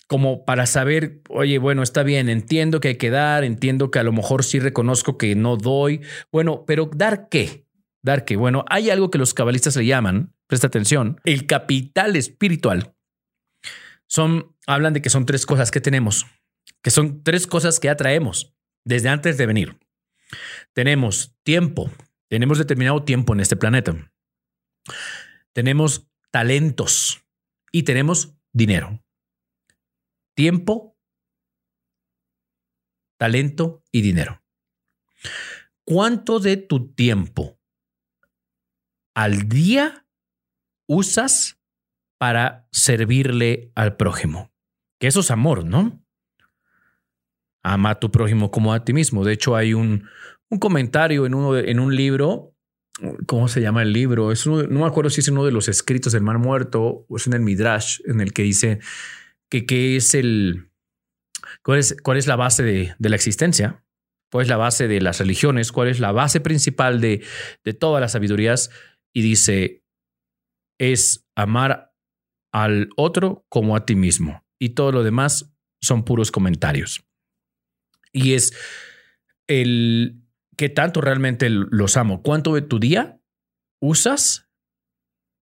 [0.07, 4.05] como para saber, oye, bueno, está bien, entiendo que hay que dar, entiendo que a
[4.05, 6.01] lo mejor sí reconozco que no doy.
[6.31, 7.66] Bueno, pero ¿dar qué?
[8.03, 8.37] ¿Dar qué?
[8.37, 12.95] Bueno, hay algo que los cabalistas le llaman, presta atención, el capital espiritual.
[14.07, 16.27] Son hablan de que son tres cosas que tenemos,
[16.83, 19.79] que son tres cosas que atraemos desde antes de venir.
[20.73, 21.90] Tenemos tiempo,
[22.29, 24.12] tenemos determinado tiempo en este planeta.
[25.53, 27.23] Tenemos talentos
[27.73, 29.03] y tenemos dinero.
[30.37, 30.96] Tiempo,
[33.18, 34.42] talento y dinero.
[35.85, 37.59] ¿Cuánto de tu tiempo
[39.14, 40.07] al día
[40.87, 41.59] usas
[42.18, 44.53] para servirle al prójimo?
[44.99, 46.03] que eso es amor, ¿no?
[47.62, 49.25] Ama a tu prójimo como a ti mismo.
[49.25, 50.09] De hecho, hay un,
[50.49, 52.55] un comentario en, uno en un libro.
[53.27, 54.33] ¿Cómo se llama el libro?
[54.33, 57.27] Es no me acuerdo si es uno de los escritos del Mar Muerto o es
[57.27, 58.81] en el Midrash, en el que dice
[59.50, 60.70] que qué es el.
[61.62, 63.85] ¿Cuál es, cuál es la base de, de, la existencia?
[64.30, 65.72] ¿Cuál es la base de las religiones?
[65.72, 67.24] ¿Cuál es la base principal de,
[67.64, 68.70] de todas las sabidurías?
[69.14, 69.85] Y dice:
[70.78, 71.94] es amar
[72.52, 77.04] al otro como a ti mismo y todo lo demás son puros comentarios.
[78.12, 78.56] Y es
[79.46, 80.22] el
[80.56, 82.22] que tanto realmente los amo.
[82.22, 83.20] ¿Cuánto de tu día
[83.80, 84.45] usas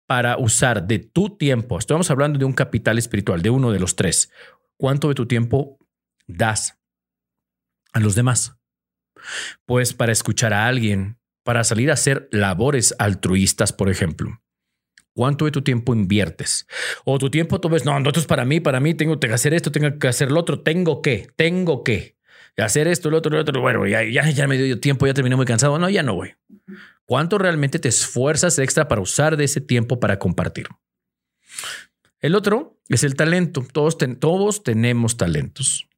[0.07, 1.79] para usar de tu tiempo?
[1.79, 4.31] Estamos hablando de un capital espiritual, de uno de los tres.
[4.77, 5.79] ¿Cuánto de tu tiempo
[6.27, 6.79] das
[7.93, 8.57] a los demás?
[9.67, 14.41] Pues para escuchar a alguien, para salir a hacer labores altruistas, por ejemplo.
[15.15, 16.67] ¿Cuánto de tu tiempo inviertes?
[17.05, 19.33] O tu tiempo tú ves, no, no, esto es para mí, para mí, tengo que
[19.33, 22.14] hacer esto, tengo que hacer lo otro, tengo que, tengo que
[22.63, 23.61] hacer esto, lo otro, lo otro.
[23.61, 25.79] Bueno, ya, ya, me dio tiempo, ya terminé muy cansado.
[25.79, 26.35] No, ya no voy.
[27.05, 30.67] ¿Cuánto realmente te esfuerzas extra para usar de ese tiempo para compartir?
[32.21, 33.67] El otro es el talento.
[33.73, 35.89] Todos, todos tenemos talentos.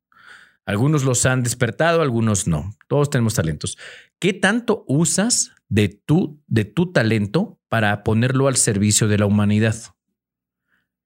[0.65, 2.75] Algunos los han despertado, algunos no.
[2.89, 3.79] Todos tenemos talentos.
[4.19, 9.77] ¿Qué tanto usas de tu, de tu talento para ponerlo al servicio de la humanidad?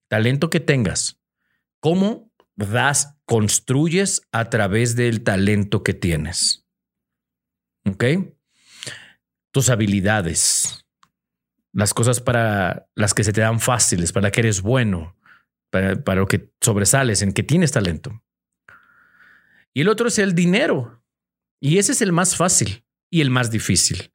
[0.09, 1.21] Talento que tengas.
[1.81, 2.30] ¿Cómo
[2.67, 6.67] das, construyes a través del talento que tienes?
[7.87, 8.05] ¿Ok?
[9.53, 10.87] Tus habilidades,
[11.73, 15.17] las cosas para las que se te dan fáciles, para que eres bueno,
[15.71, 18.23] para, para lo que sobresales, en que tienes talento.
[19.75, 21.03] Y el otro es el dinero.
[21.61, 24.13] Y ese es el más fácil y el más difícil.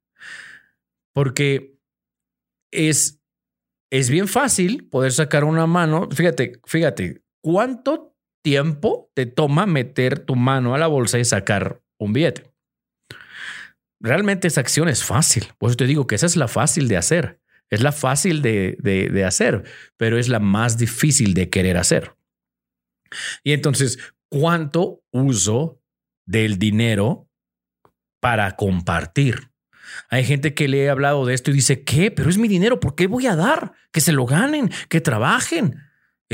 [1.13, 1.79] Porque
[2.71, 3.21] es,
[3.91, 6.09] es bien fácil poder sacar una mano.
[6.11, 8.14] Fíjate, fíjate, ¿cuánto
[8.45, 12.43] tiempo te toma meter tu mano a la bolsa y sacar un billete?
[13.99, 15.47] Realmente esa acción es fácil.
[15.57, 17.41] Por eso te digo que esa es la fácil de hacer.
[17.71, 19.63] Es la fácil de, de, hacer,
[19.97, 22.15] pero es la más difícil de querer hacer.
[23.43, 23.97] Y entonces,
[24.29, 25.81] ¿cuánto uso
[26.27, 27.27] del dinero
[28.21, 29.49] para compartir?
[30.09, 32.11] Hay gente que le he hablado de esto y dice, ¿qué?
[32.11, 33.73] Pero es mi dinero, ¿por qué voy a dar?
[33.91, 35.84] Que se lo ganen, que trabajen.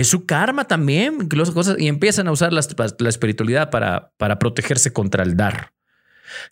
[0.01, 2.61] Es su karma también, cosas, y empiezan a usar la,
[2.99, 5.73] la espiritualidad para, para protegerse contra el dar.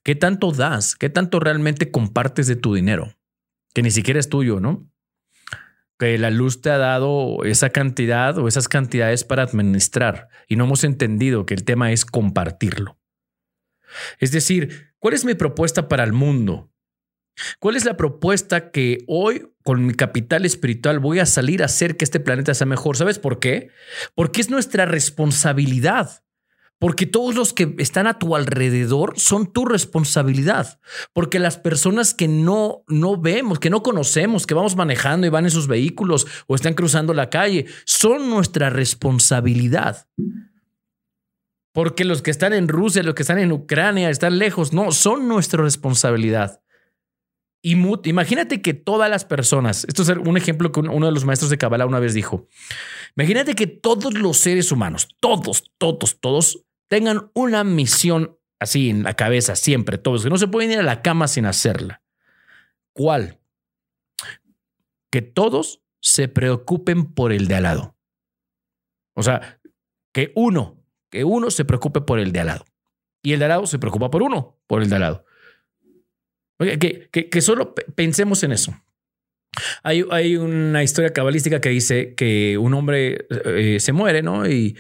[0.04, 0.96] ¿Qué tanto das?
[0.96, 3.16] ¿Qué tanto realmente compartes de tu dinero?
[3.74, 4.90] que ni siquiera es tuyo, ¿no?
[5.98, 10.66] Que la luz te ha dado esa cantidad o esas cantidades para administrar y no
[10.66, 12.98] hemos entendido que el tema es compartirlo.
[14.20, 16.72] Es decir, ¿cuál es mi propuesta para el mundo?
[17.60, 21.96] ¿Cuál es la propuesta que hoy con mi capital espiritual voy a salir a hacer
[21.96, 22.98] que este planeta sea mejor?
[22.98, 23.70] ¿Sabes por qué?
[24.16, 26.24] Porque es nuestra responsabilidad.
[26.80, 30.80] Porque todos los que están a tu alrededor son tu responsabilidad.
[31.14, 35.46] Porque las personas que no, no vemos, que no conocemos, que vamos manejando y van
[35.46, 40.08] en sus vehículos o están cruzando la calle, son nuestra responsabilidad.
[41.74, 45.28] Porque los que están en Rusia, los que están en Ucrania, están lejos, no, son
[45.28, 46.60] nuestra responsabilidad.
[47.62, 47.72] Y
[48.06, 51.58] imagínate que todas las personas, esto es un ejemplo que uno de los maestros de
[51.58, 52.48] Kabbalah una vez dijo,
[53.18, 59.16] imagínate que todos los seres humanos, todos, todos, todos, tengan una misión así en la
[59.16, 62.02] cabeza siempre, todos, que no se pueden ir a la cama sin hacerla.
[62.94, 63.40] ¿Cuál?
[65.12, 67.98] Que todos se preocupen por el de al lado.
[69.16, 69.60] O sea,
[70.14, 72.66] que uno, que uno se preocupe por el de al lado.
[73.22, 75.26] Y el de al lado se preocupa por uno, por el de al lado.
[76.60, 78.76] Que, que, solo pensemos en eso.
[79.82, 84.46] Hay, hay, una historia cabalística que dice que un hombre eh, se muere, ¿no?
[84.46, 84.78] Y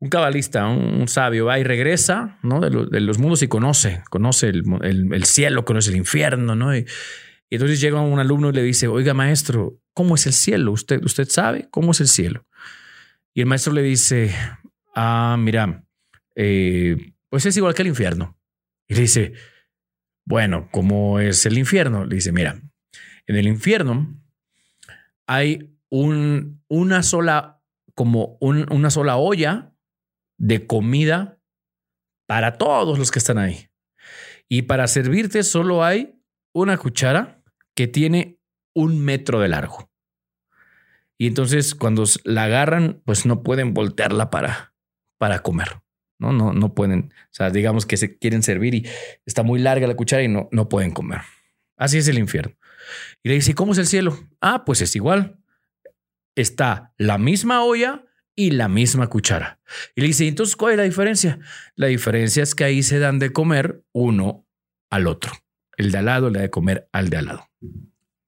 [0.00, 2.60] un cabalista, un, sabio, va y regresa ¿no?
[2.60, 6.74] de, los mundos y conoce, conoce el, cielo, conoce el infierno, ¿no?
[6.74, 6.86] Y,
[7.50, 10.72] entonces llega un alumno y le dice, oiga maestro, ¿cómo es el cielo?
[10.72, 12.46] ¿Usted, usted sabe cómo es el cielo?
[13.34, 14.34] Y el maestro le dice,
[14.94, 15.84] ah, mira,
[16.36, 16.96] eh,
[17.28, 18.38] pues es igual que el infierno.
[18.88, 19.32] Y le dice,
[20.30, 22.04] bueno, ¿cómo es el infierno?
[22.04, 22.62] Le dice, mira,
[23.26, 24.16] en el infierno
[25.26, 27.60] hay un, una sola,
[27.96, 29.74] como una sola olla
[30.38, 31.40] de comida
[32.28, 33.70] para todos los que están ahí.
[34.48, 36.22] Y para servirte solo hay
[36.54, 37.42] una cuchara
[37.74, 38.38] que tiene
[38.72, 39.90] un metro de largo.
[41.18, 44.74] Y entonces cuando la agarran, pues no pueden voltearla para,
[45.18, 45.82] para comer.
[46.20, 47.12] No, no, no pueden.
[47.24, 48.88] O sea, digamos que se quieren servir y
[49.26, 51.22] está muy larga la cuchara y no, no pueden comer.
[51.76, 52.54] Así es el infierno.
[53.22, 54.16] Y le dice, ¿cómo es el cielo?
[54.40, 55.38] Ah, pues es igual.
[56.36, 58.04] Está la misma olla,
[58.40, 59.60] y la misma cuchara.
[59.94, 61.38] Y le dice, entonces, ¿cuál es la diferencia?
[61.74, 64.46] La diferencia es que ahí se dan de comer uno
[64.88, 65.32] al otro.
[65.76, 67.50] El de al lado le da de comer al de al lado.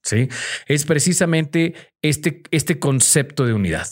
[0.02, 0.28] ¿Sí?
[0.66, 3.86] Es precisamente este, este concepto de unidad.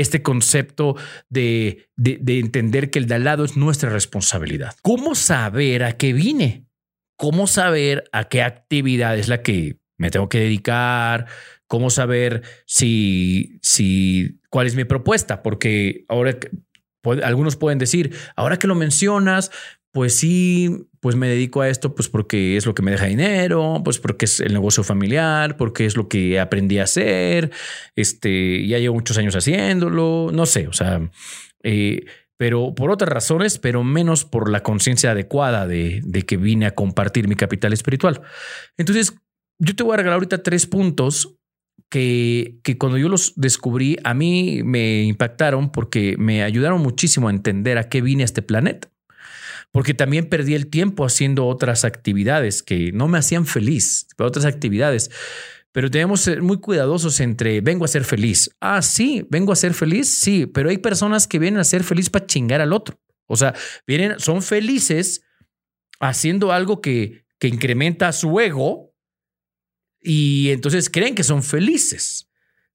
[0.00, 0.96] Este concepto
[1.28, 4.74] de, de, de entender que el de al lado es nuestra responsabilidad.
[4.82, 6.66] ¿Cómo saber a qué vine?
[7.16, 11.26] ¿Cómo saber a qué actividad es la que me tengo que dedicar?
[11.66, 16.38] ¿Cómo saber si, si cuál es mi propuesta, porque ahora
[17.22, 19.50] algunos pueden decir, ahora que lo mencionas,
[19.96, 23.80] pues sí, pues me dedico a esto, pues porque es lo que me deja dinero,
[23.82, 27.50] pues porque es el negocio familiar, porque es lo que aprendí a hacer,
[27.94, 31.10] este, ya llevo muchos años haciéndolo, no sé, o sea,
[31.62, 32.04] eh,
[32.36, 36.74] pero por otras razones, pero menos por la conciencia adecuada de, de que vine a
[36.74, 38.20] compartir mi capital espiritual.
[38.76, 39.14] Entonces,
[39.58, 41.38] yo te voy a regalar ahorita tres puntos
[41.88, 47.30] que, que, cuando yo los descubrí, a mí me impactaron porque me ayudaron muchísimo a
[47.30, 48.90] entender a qué vine a este planeta.
[49.76, 55.10] Porque también perdí el tiempo haciendo otras actividades que no me hacían feliz, otras actividades.
[55.70, 58.48] Pero debemos ser muy cuidadosos entre vengo a ser feliz.
[58.58, 62.08] Ah, sí, vengo a ser feliz, sí, pero hay personas que vienen a ser feliz
[62.08, 62.98] para chingar al otro.
[63.26, 63.52] O sea,
[63.86, 65.24] vienen, son felices
[66.00, 68.94] haciendo algo que, que incrementa su ego
[70.00, 72.25] y entonces creen que son felices.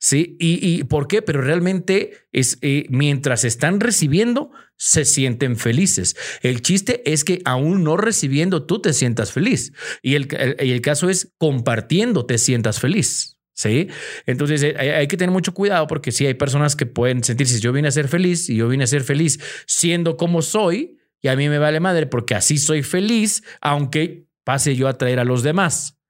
[0.04, 0.36] ¿Sí?
[0.40, 1.22] ¿Y, por qué?
[1.22, 6.16] Pero realmente es eh, mientras están recibiendo, se sienten felices.
[6.42, 9.74] El chiste es que aún no recibiendo, tú te sientas feliz.
[10.02, 13.38] Y el, el, caso es compartiendo, te sientas feliz.
[13.54, 13.90] ¿Sí?
[14.26, 17.72] Entonces eh, hay, que tener mucho cuidado porque sí hay personas que pueden sentirse, yo
[17.72, 21.36] vine a ser feliz y yo vine a ser feliz siendo como soy y a
[21.36, 25.44] mí me vale madre porque así soy feliz, aunque pase yo a traer a los
[25.44, 26.01] demás.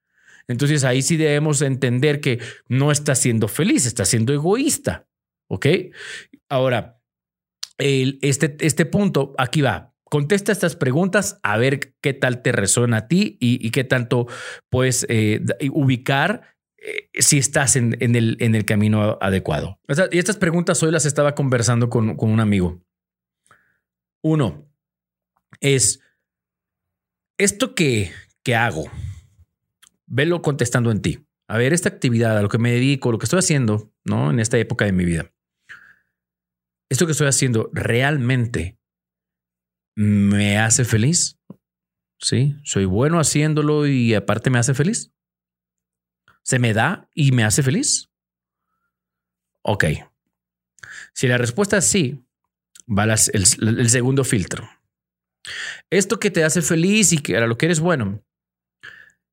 [0.51, 5.07] Entonces ahí sí debemos entender que no está siendo feliz, está siendo egoísta.
[5.49, 5.65] ¿Ok?
[6.49, 7.01] Ahora,
[7.77, 9.93] este, este punto, aquí va.
[10.03, 14.27] Contesta estas preguntas a ver qué tal te resuena a ti y, qué tanto
[14.69, 19.79] puedes eh, ubicar eh, si estás en, el, en, el, camino adecuado.
[20.11, 22.81] y estas preguntas hoy las estaba conversando con, con un amigo.
[24.21, 24.69] Uno
[25.61, 26.01] es,
[27.37, 28.11] ¿esto que,
[28.43, 28.91] que hago?
[30.11, 31.25] Velo contestando en ti.
[31.47, 34.29] A ver, esta actividad, a lo que me dedico, lo que estoy haciendo, ¿no?
[34.29, 35.33] En esta época de mi vida.
[36.89, 38.77] ¿Esto que estoy haciendo realmente
[39.95, 41.39] me hace feliz?
[42.19, 42.55] ¿Sí?
[42.63, 45.11] ¿Soy bueno haciéndolo y aparte me hace feliz?
[46.43, 48.09] ¿Se me da y me hace feliz?
[49.63, 49.85] Ok.
[51.13, 52.25] Si la respuesta es sí,
[52.87, 54.69] va el, el, segundo filtro.
[55.89, 58.23] Esto que te hace feliz y que a lo que eres bueno,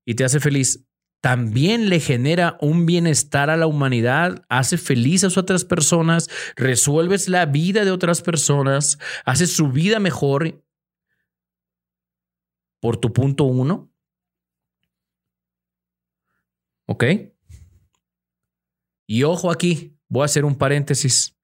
[0.08, 0.88] y te hace feliz,
[1.20, 7.44] también le genera un bienestar a la humanidad, hace feliz a otras personas, resuelves la
[7.44, 10.64] vida de otras personas, haces su vida mejor
[12.80, 13.92] por tu punto uno.
[16.86, 17.04] ¿Ok?
[19.06, 21.36] Y ojo aquí, voy a hacer un paréntesis.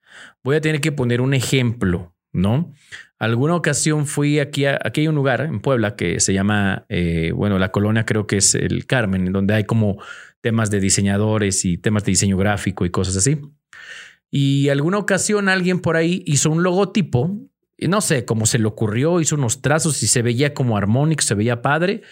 [0.42, 2.72] Voy a tener que poner un ejemplo, ¿no?
[3.18, 7.32] Alguna ocasión fui aquí, a, aquí hay un lugar en Puebla que se llama, eh,
[7.32, 9.98] bueno, la colonia creo que es el Carmen, donde hay como
[10.40, 13.40] temas de diseñadores y temas de diseño gráfico y cosas así.
[14.30, 17.38] Y alguna ocasión alguien por ahí hizo un logotipo
[17.78, 21.34] no sé cómo se le ocurrió, hizo unos trazos y se veía como armónico, se
[21.34, 22.02] veía padre.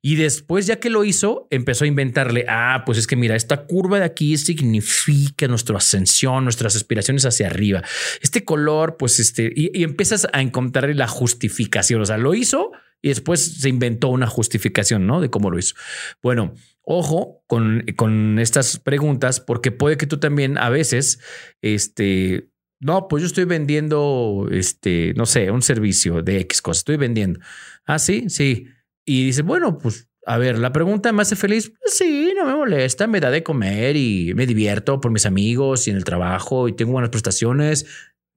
[0.00, 3.66] Y después, ya que lo hizo, empezó a inventarle, ah, pues es que mira, esta
[3.66, 7.82] curva de aquí significa nuestra ascensión, nuestras aspiraciones hacia arriba.
[8.20, 12.00] Este color, pues este, y, empiezas a encontrarle la justificación.
[12.00, 15.20] O sea, lo hizo y después se inventó una justificación, ¿no?
[15.20, 15.74] De cómo lo hizo.
[16.22, 21.20] Bueno, ojo con, con estas preguntas, porque puede que tú también a veces,
[21.62, 22.48] este,
[22.82, 27.38] no, pues yo estoy vendiendo, este, no sé, un servicio de X cosas, estoy vendiendo.
[27.86, 28.66] Ah, sí, sí.
[29.06, 31.72] Y dice, bueno, pues, a ver, la pregunta me hace feliz.
[31.84, 35.90] sí, no me molesta, me da de comer y me divierto por mis amigos y
[35.90, 37.86] en el trabajo y tengo buenas prestaciones.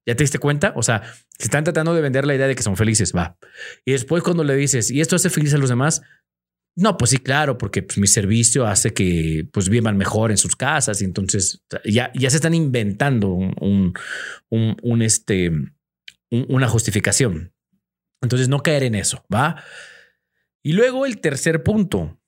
[0.08, 0.74] ¿Ya te diste cuenta?
[0.76, 1.02] O sea,
[1.40, 3.40] se están tratando de vender la idea de que son felices, va.
[3.84, 6.04] Y después cuando le dices, ¿y esto hace feliz a los demás?
[6.78, 10.58] No, pues sí, claro, porque pues, mi servicio hace que pues vivan mejor en sus
[10.58, 13.94] casas y entonces ya, ya se están inventando un,
[14.50, 15.52] un, este,
[16.30, 17.54] una justificación.
[18.22, 19.64] Entonces no caer en eso, ¿va?
[20.64, 22.20] Y luego el tercer punto.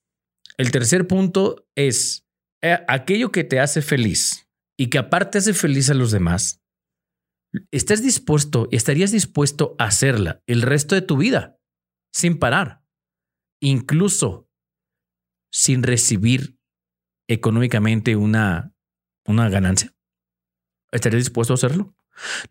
[0.58, 2.26] El tercer punto es
[2.62, 6.62] eh, aquello que te hace feliz y que aparte hace feliz a los demás.
[7.72, 11.60] Estás dispuesto, estarías dispuesto a hacerla el resto de tu vida
[12.14, 12.77] sin parar
[13.60, 14.50] incluso
[15.52, 16.60] sin recibir
[17.28, 18.74] económicamente una,
[19.26, 19.94] una ganancia?
[20.92, 21.96] ¿Estarías dispuesto a hacerlo?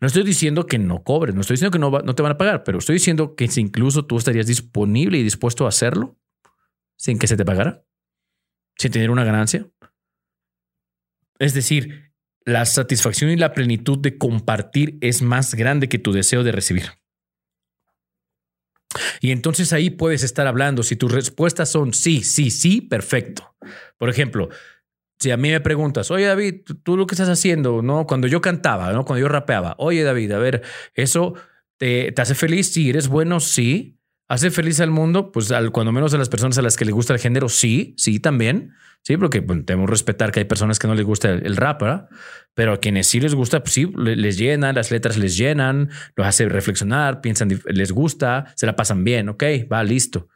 [0.01, 2.39] No estoy diciendo que no cobres, no estoy diciendo que no, no te van a
[2.39, 6.17] pagar, pero estoy diciendo que si incluso tú estarías disponible y dispuesto a hacerlo
[6.97, 7.85] sin que se te pagara,
[8.77, 9.69] sin tener una ganancia.
[11.39, 12.13] Es decir,
[12.45, 16.85] la satisfacción y la plenitud de compartir es más grande que tu deseo de recibir.
[19.21, 20.83] Y entonces ahí puedes estar hablando.
[20.83, 23.55] Si tus respuestas son sí, sí, sí, perfecto.
[23.99, 24.49] Por ejemplo,
[25.19, 28.07] si a mí me preguntas, oye David, tú lo que estás haciendo, ¿no?
[28.07, 29.05] Cuando yo cantaba, ¿no?
[29.05, 30.63] Cuando yo rapeaba, oye David, a ver,
[30.95, 31.35] ¿eso
[31.79, 32.73] te, te hace feliz?
[32.73, 33.95] Sí, eres bueno, sí.
[34.29, 35.31] ¿Hace feliz al mundo?
[35.31, 37.95] Pues al, cuando menos a las personas a las que les gusta el género, sí,
[37.97, 38.73] sí, también.
[39.07, 42.09] Sí, porque bueno, debemos respetar que hay personas que no les gusta el, rap, ¿verdad?
[42.55, 46.27] pero a quienes sí les gusta, pues sí, les llenan, las letras les llenan, los
[46.27, 50.27] hace reflexionar, piensan, les gusta, se la pasan bien, ok, va, listo.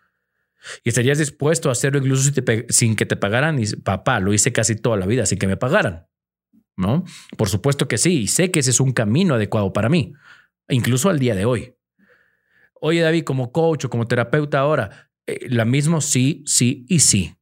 [0.84, 2.30] Y estarías dispuesto a hacerlo incluso
[2.68, 3.58] sin que te pagaran.
[3.58, 6.06] Y papá, lo hice casi toda la vida sin que me pagaran.
[6.76, 7.02] ¿No?
[7.36, 8.20] Por supuesto que sí.
[8.20, 10.12] Y sé que ese es un camino adecuado para mí,
[10.68, 11.74] incluso al día de hoy.
[12.74, 17.34] Oye, David, como coach o como terapeuta ahora, eh, la misma sí, sí y sí.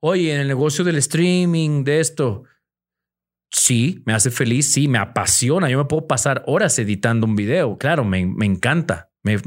[0.00, 2.44] Oye, en el negocio del streaming, de esto,
[3.50, 5.68] sí, me hace feliz, sí, me apasiona.
[5.68, 9.10] Yo me puedo pasar horas editando un video, claro, me, encanta.
[9.22, 9.38] Me,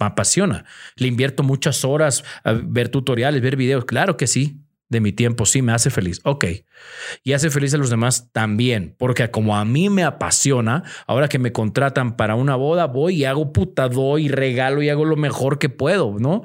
[0.00, 0.64] apasiona.
[0.96, 3.84] Le invierto muchas horas a ver tutoriales, ver videos.
[3.84, 6.20] Claro que sí de mi tiempo, sí, me hace feliz.
[6.24, 6.44] Ok.
[7.22, 11.38] Y hace feliz a los demás también, porque como a mí me apasiona, ahora que
[11.38, 15.58] me contratan para una boda, voy y hago puta, doy, regalo y hago lo mejor
[15.58, 16.42] que puedo, ¿no?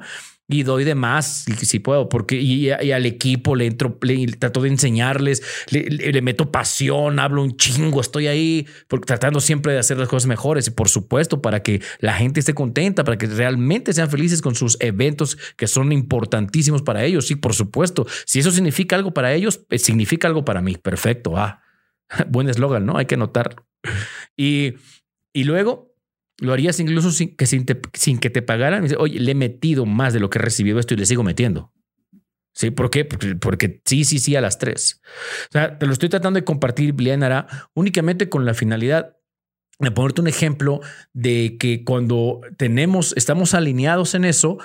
[0.50, 4.68] Y doy de más si, puedo, porque y, al equipo le entro, le, trato de
[4.68, 10.08] enseñarles, le, meto pasión, hablo un chingo, estoy ahí porque, tratando siempre de hacer las
[10.08, 14.10] cosas mejores y por supuesto para que la gente esté contenta, para que realmente sean
[14.10, 17.26] felices con sus eventos que son importantísimos para ellos.
[17.26, 20.76] Sí, por supuesto, si eso significa algo para ellos, eh, significa algo para mí.
[20.76, 21.36] Perfecto.
[21.36, 21.62] Ah,
[22.28, 22.96] buen eslogan, ¿no?
[22.96, 23.66] Hay que notarlo.
[24.36, 24.74] Y,
[25.32, 25.89] y luego
[26.40, 28.86] lo harías incluso sin que, sin, sin que te pagaran.
[28.98, 31.72] Oye, le he metido más de lo que he recibido esto y le sigo metiendo.
[32.52, 32.70] ¿Sí?
[32.70, 33.04] ¿Por qué?
[33.04, 35.00] Porque, sí, sí, sí a las tres.
[35.50, 39.16] O sea, te lo estoy tratando de compartir, Blianara, únicamente con la finalidad
[39.78, 40.80] de ponerte un ejemplo
[41.12, 44.58] de que cuando tenemos, estamos alineados en eso,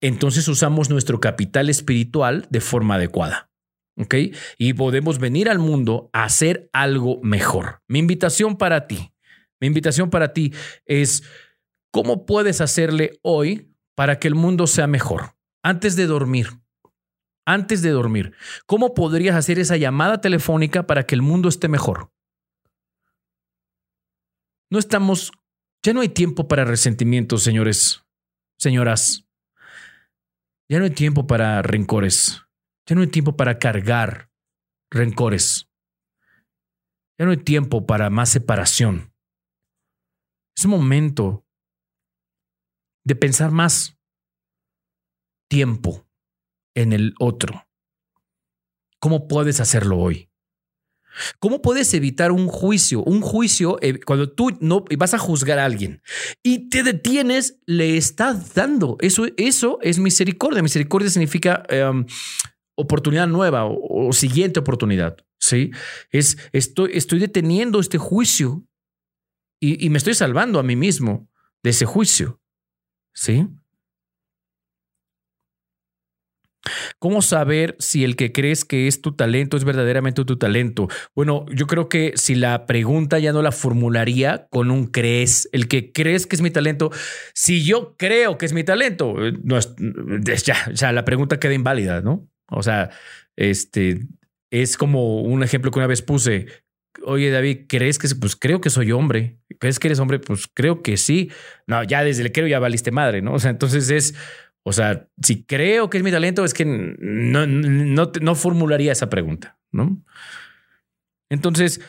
[0.00, 3.50] entonces usamos nuestro capital espiritual de forma adecuada.
[3.96, 4.14] ¿Ok?
[4.58, 7.82] Y podemos venir al mundo a hacer algo mejor.
[7.88, 9.11] Mi invitación para ti
[9.62, 10.52] mi invitación para ti
[10.86, 11.22] es,
[11.92, 15.36] ¿cómo puedes hacerle hoy para que el mundo sea mejor?
[15.62, 16.48] Antes de dormir.
[17.46, 18.34] Antes de dormir.
[18.66, 22.10] ¿Cómo podrías hacer esa llamada telefónica para que el mundo esté mejor?
[24.68, 25.30] No estamos,
[25.84, 28.02] ya no hay tiempo para resentimientos, señores,
[28.58, 29.28] señoras.
[30.68, 32.42] Ya no hay tiempo para rencores.
[32.88, 34.28] Ya no hay tiempo para cargar
[34.90, 35.68] rencores.
[37.16, 39.11] Ya no hay tiempo para más separación.
[40.56, 41.46] Es momento
[43.04, 43.98] de pensar más
[45.48, 46.06] tiempo
[46.74, 47.66] en el otro.
[48.98, 50.30] ¿Cómo puedes hacerlo hoy?
[51.38, 53.02] ¿Cómo puedes evitar un juicio?
[53.02, 56.02] Un juicio, eh, cuando tú no vas a juzgar a alguien
[56.42, 58.96] y te detienes, le estás dando.
[59.00, 60.62] Eso, eso es misericordia.
[60.62, 62.06] Misericordia significa em,
[62.76, 65.16] oportunidad nueva o, siguiente oportunidad.
[65.38, 65.70] ¿sí?
[66.10, 68.64] Es, estoy, estoy deteniendo este juicio
[69.64, 71.28] y, me estoy salvando a mí mismo
[71.62, 72.40] de ese juicio.
[73.14, 73.46] ¿Sí?
[76.98, 80.88] ¿Cómo saber si el que crees que es tu talento es verdaderamente tu talento?
[81.14, 85.68] Bueno, yo creo que si la pregunta ya no la formularía con un crees, el
[85.68, 86.90] que crees que es mi talento,
[87.32, 89.74] si yo creo que es mi talento, eh, no es,
[90.44, 92.28] ya, ya la pregunta queda inválida, ¿no?
[92.48, 92.90] O sea,
[93.36, 94.00] este
[94.50, 96.46] es como un ejemplo que una vez puse,
[97.04, 99.38] oye David, ¿crees que pues creo que soy hombre?
[99.62, 100.18] ¿Crees que eres hombre?
[100.18, 101.30] Pues creo que sí.
[101.68, 103.34] No, ya desde el creo ya valiste madre, ¿no?
[103.34, 104.12] O sea, entonces es,
[104.64, 109.08] o sea, si creo que es mi talento, es que no, no, no formularía esa
[109.08, 110.02] pregunta, ¿no?
[111.30, 111.80] Entonces,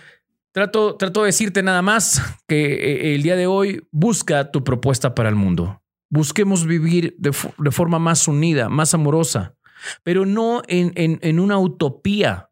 [0.51, 5.15] trato, trato de decirte nada más que eh, el día de hoy busca tu propuesta
[5.15, 5.81] para el mundo.
[6.11, 9.55] Busquemos vivir de, forma más unida, más amorosa,
[10.03, 12.51] pero no en, en, en una utopía,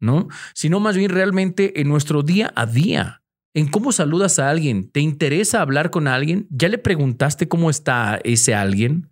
[0.00, 0.28] ¿no?
[0.54, 3.23] Sino más bien realmente en nuestro día a día,
[3.54, 4.90] en cómo saludas a alguien.
[4.90, 6.46] ¿Te interesa hablar con alguien?
[6.50, 9.10] ¿Ya le preguntaste cómo está ese alguien?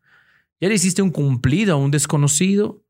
[0.61, 2.85] ¿Ya le hiciste un cumplido a un desconocido?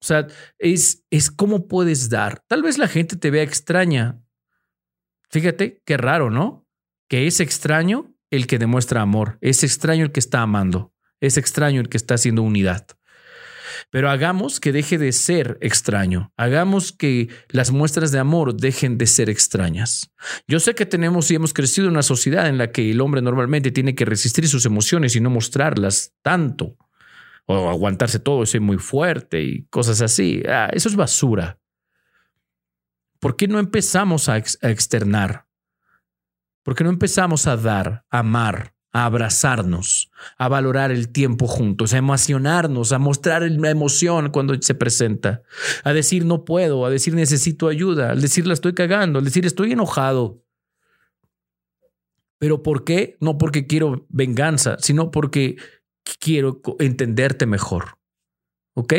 [0.00, 2.44] O sea, es, es cómo puedes dar.
[2.46, 4.20] Tal vez la gente te vea extraña.
[5.30, 6.66] Fíjate, qué raro, ¿no?
[7.08, 11.80] Que es extraño el que demuestra amor, es extraño el que está amando, es extraño
[11.80, 12.86] el que está haciendo unidad.
[13.90, 16.32] Pero hagamos que deje de ser extraño.
[16.36, 20.12] Hagamos que las muestras de amor dejen de ser extrañas.
[20.46, 23.22] Yo sé que tenemos y hemos crecido en una sociedad en la que el hombre
[23.22, 26.76] normalmente tiene que resistir sus emociones y no mostrarlas tanto.
[27.46, 30.42] O aguantarse todo, ser muy fuerte y cosas así.
[30.46, 31.58] Ah, eso es basura.
[33.20, 35.46] ¿Por qué no empezamos a, a externar?
[36.62, 41.92] ¿Por qué no empezamos a dar, a amar, a abrazarnos, a valorar el tiempo juntos,
[41.92, 45.42] a emocionarnos, a mostrar la emoción cuando se presenta,
[45.84, 49.44] a decir no puedo, a decir necesito ayuda, al decir la estoy cagando, al decir
[49.46, 50.42] estoy enojado.
[52.38, 53.16] ¿Pero por qué?
[53.20, 55.56] No porque quiero venganza, sino porque
[56.20, 57.98] quiero entenderte mejor.
[58.74, 58.94] ¿Ok?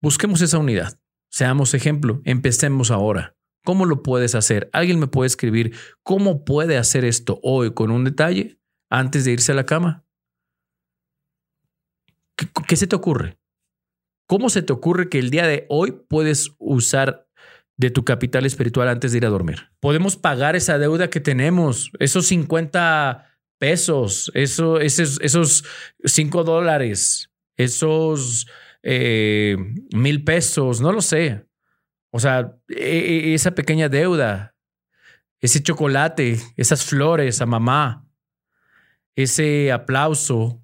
[0.00, 0.98] Busquemos esa unidad.
[1.30, 2.20] Seamos ejemplo.
[2.24, 3.36] Empecemos ahora.
[3.64, 4.68] ¿Cómo lo puedes hacer?
[4.72, 8.58] ¿Alguien me puede escribir cómo puede hacer esto hoy con un detalle
[8.92, 10.04] antes de irse a la cama?
[12.36, 13.38] ¿Qué, se te ocurre?
[14.26, 17.26] ¿Cómo se te ocurre que el día de hoy puedes usar
[17.78, 19.70] de tu capital espiritual antes de ir a dormir?
[19.80, 23.26] Podemos pagar esa deuda que tenemos, esos 50
[23.58, 25.64] pesos, eso, esos, esos
[26.04, 28.46] 5 dólares, esos
[28.82, 29.56] eh,
[29.94, 31.46] mil pesos, no lo sé.
[32.10, 34.54] O sea, e, e, esa pequeña deuda,
[35.40, 38.01] ese chocolate, esas flores a mamá,
[39.16, 40.62] ese aplauso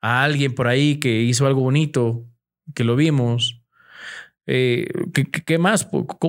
[0.00, 2.26] a alguien por ahí que hizo algo bonito,
[2.74, 3.62] que lo vimos.
[4.46, 5.88] Eh, ¿qué, más?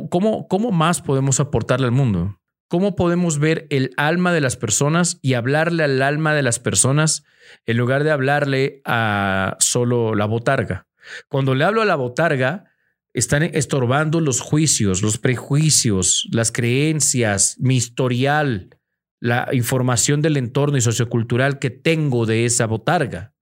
[0.10, 2.40] ¿Cómo, ¿Cómo más podemos aportarle al mundo?
[2.70, 7.24] ¿Cómo podemos ver el alma de las personas y hablarle al alma de las personas
[7.66, 10.88] en lugar de hablarle a solo la botarga?
[11.30, 12.66] Cuando le hablo a la botarga,
[13.14, 18.77] están estorbando los juicios, los prejuicios, las creencias, mi historial,
[19.20, 23.34] la información del entorno y sociocultural que tengo de esa botarga.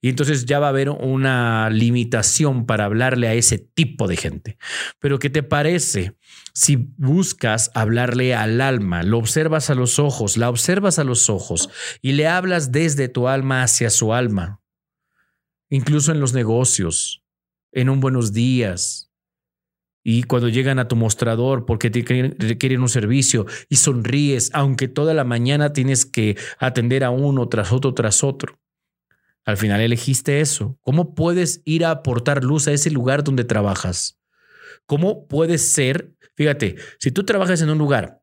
[0.00, 4.58] Y entonces ya va a haber una limitación para hablarle a ese tipo de gente.
[4.98, 6.14] Pero ¿qué te parece
[6.52, 11.70] si buscas hablarle al alma, lo observas a los ojos, la observas a los ojos
[12.02, 14.60] y le hablas desde tu alma hacia su alma?
[15.70, 17.24] Incluso en los negocios,
[17.72, 19.10] en un buenos días,
[20.06, 22.04] y cuando llegan a tu mostrador porque te
[22.38, 27.72] requieren un servicio y sonríes, aunque toda la mañana tienes que atender a uno tras
[27.72, 28.60] otro tras otro.
[29.46, 30.78] Al final elegiste eso.
[30.82, 34.20] ¿Cómo puedes ir a aportar luz a ese lugar donde trabajas?
[34.86, 36.14] ¿Cómo puedes ser?
[36.34, 38.22] Fíjate, si tú trabajas en un lugar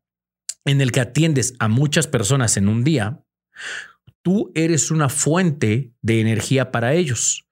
[0.66, 3.24] en el que atiendes a muchas personas en un día,
[4.22, 7.48] tú eres una fuente de energía para ellos.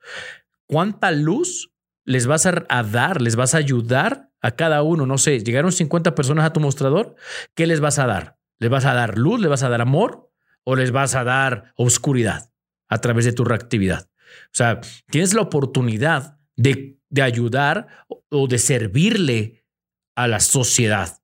[0.67, 1.68] ¿Cuánta luz
[2.09, 3.21] les vas a, dar?
[3.21, 5.05] ¿Les vas a ayudar a cada uno?
[5.05, 7.15] No sé, llegaron 50 personas a tu mostrador.
[7.55, 8.37] ¿Qué les vas a dar?
[8.59, 9.39] ¿Les vas a dar luz?
[9.39, 10.31] ¿Les vas a dar amor?
[10.63, 12.49] ¿O les vas a dar oscuridad?
[12.89, 14.09] a través de tu reactividad.
[14.45, 17.87] O sea, tienes la oportunidad de, ayudar
[18.29, 19.65] o de servirle
[20.15, 21.21] a la sociedad.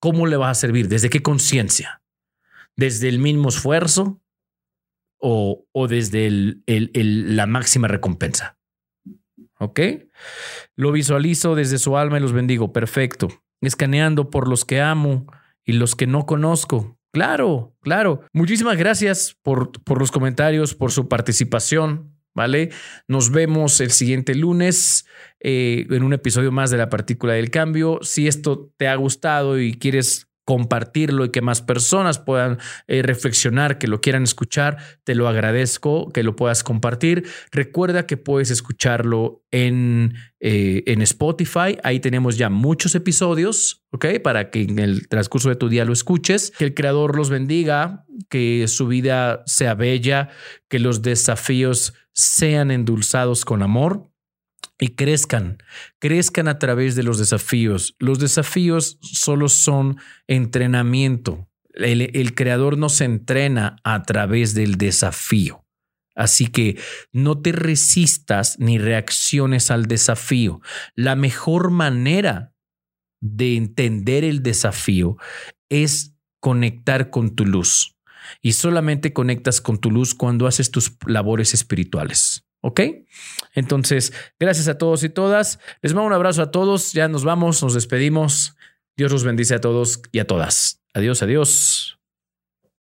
[0.00, 0.88] ¿Cómo le vas a servir?
[0.88, 2.02] ¿Desde qué conciencia?
[2.76, 4.22] ¿Desde el mismo esfuerzo
[5.18, 6.30] o, o desde
[6.66, 8.58] la máxima recompensa?
[9.62, 9.80] ¿Ok?
[10.74, 12.72] Lo visualizo desde su alma y los bendigo.
[12.72, 13.28] Perfecto.
[13.60, 15.26] Escaneando por los que amo
[15.64, 16.98] y los que no conozco.
[17.12, 18.22] Claro, claro.
[18.32, 22.10] Muchísimas gracias por, por los comentarios, por su participación.
[22.34, 22.70] ¿Vale?
[23.08, 25.06] Nos vemos el siguiente lunes
[25.38, 27.98] eh, en un episodio más de la partícula del cambio.
[28.00, 33.78] Si esto te ha gustado y quieres compartirlo y que más personas puedan eh, reflexionar,
[33.78, 37.26] que lo quieran escuchar, te lo agradezco que lo puedas compartir.
[37.50, 44.06] Recuerda que puedes escucharlo en, eh, en Spotify, ahí tenemos ya muchos episodios, ¿ok?
[44.22, 48.04] Para que en el transcurso de tu día lo escuches, que el Creador los bendiga,
[48.28, 50.30] que su vida sea bella,
[50.68, 54.11] que los desafíos sean endulzados con amor
[54.82, 55.62] y crezcan,
[56.00, 57.94] crezcan a través de los desafíos.
[58.00, 61.48] Los desafíos solo son entrenamiento.
[61.74, 65.64] El, creador nos entrena a través del desafío.
[66.16, 66.80] Así que
[67.12, 70.60] no te resistas ni reacciones al desafío.
[70.96, 72.52] La mejor manera
[73.20, 75.16] de entender el desafío
[75.68, 77.96] es conectar con tu luz.
[78.40, 82.48] Y solamente conectas con tu luz cuando haces tus labores espirituales.
[82.62, 82.80] ¿Ok?
[83.54, 85.58] Entonces, gracias a todos y todas.
[85.82, 86.92] Les mando un abrazo a todos.
[86.92, 88.56] Ya nos vamos, nos despedimos.
[88.96, 90.80] Dios los bendice a todos y a todas.
[90.94, 92.01] Adiós, adiós.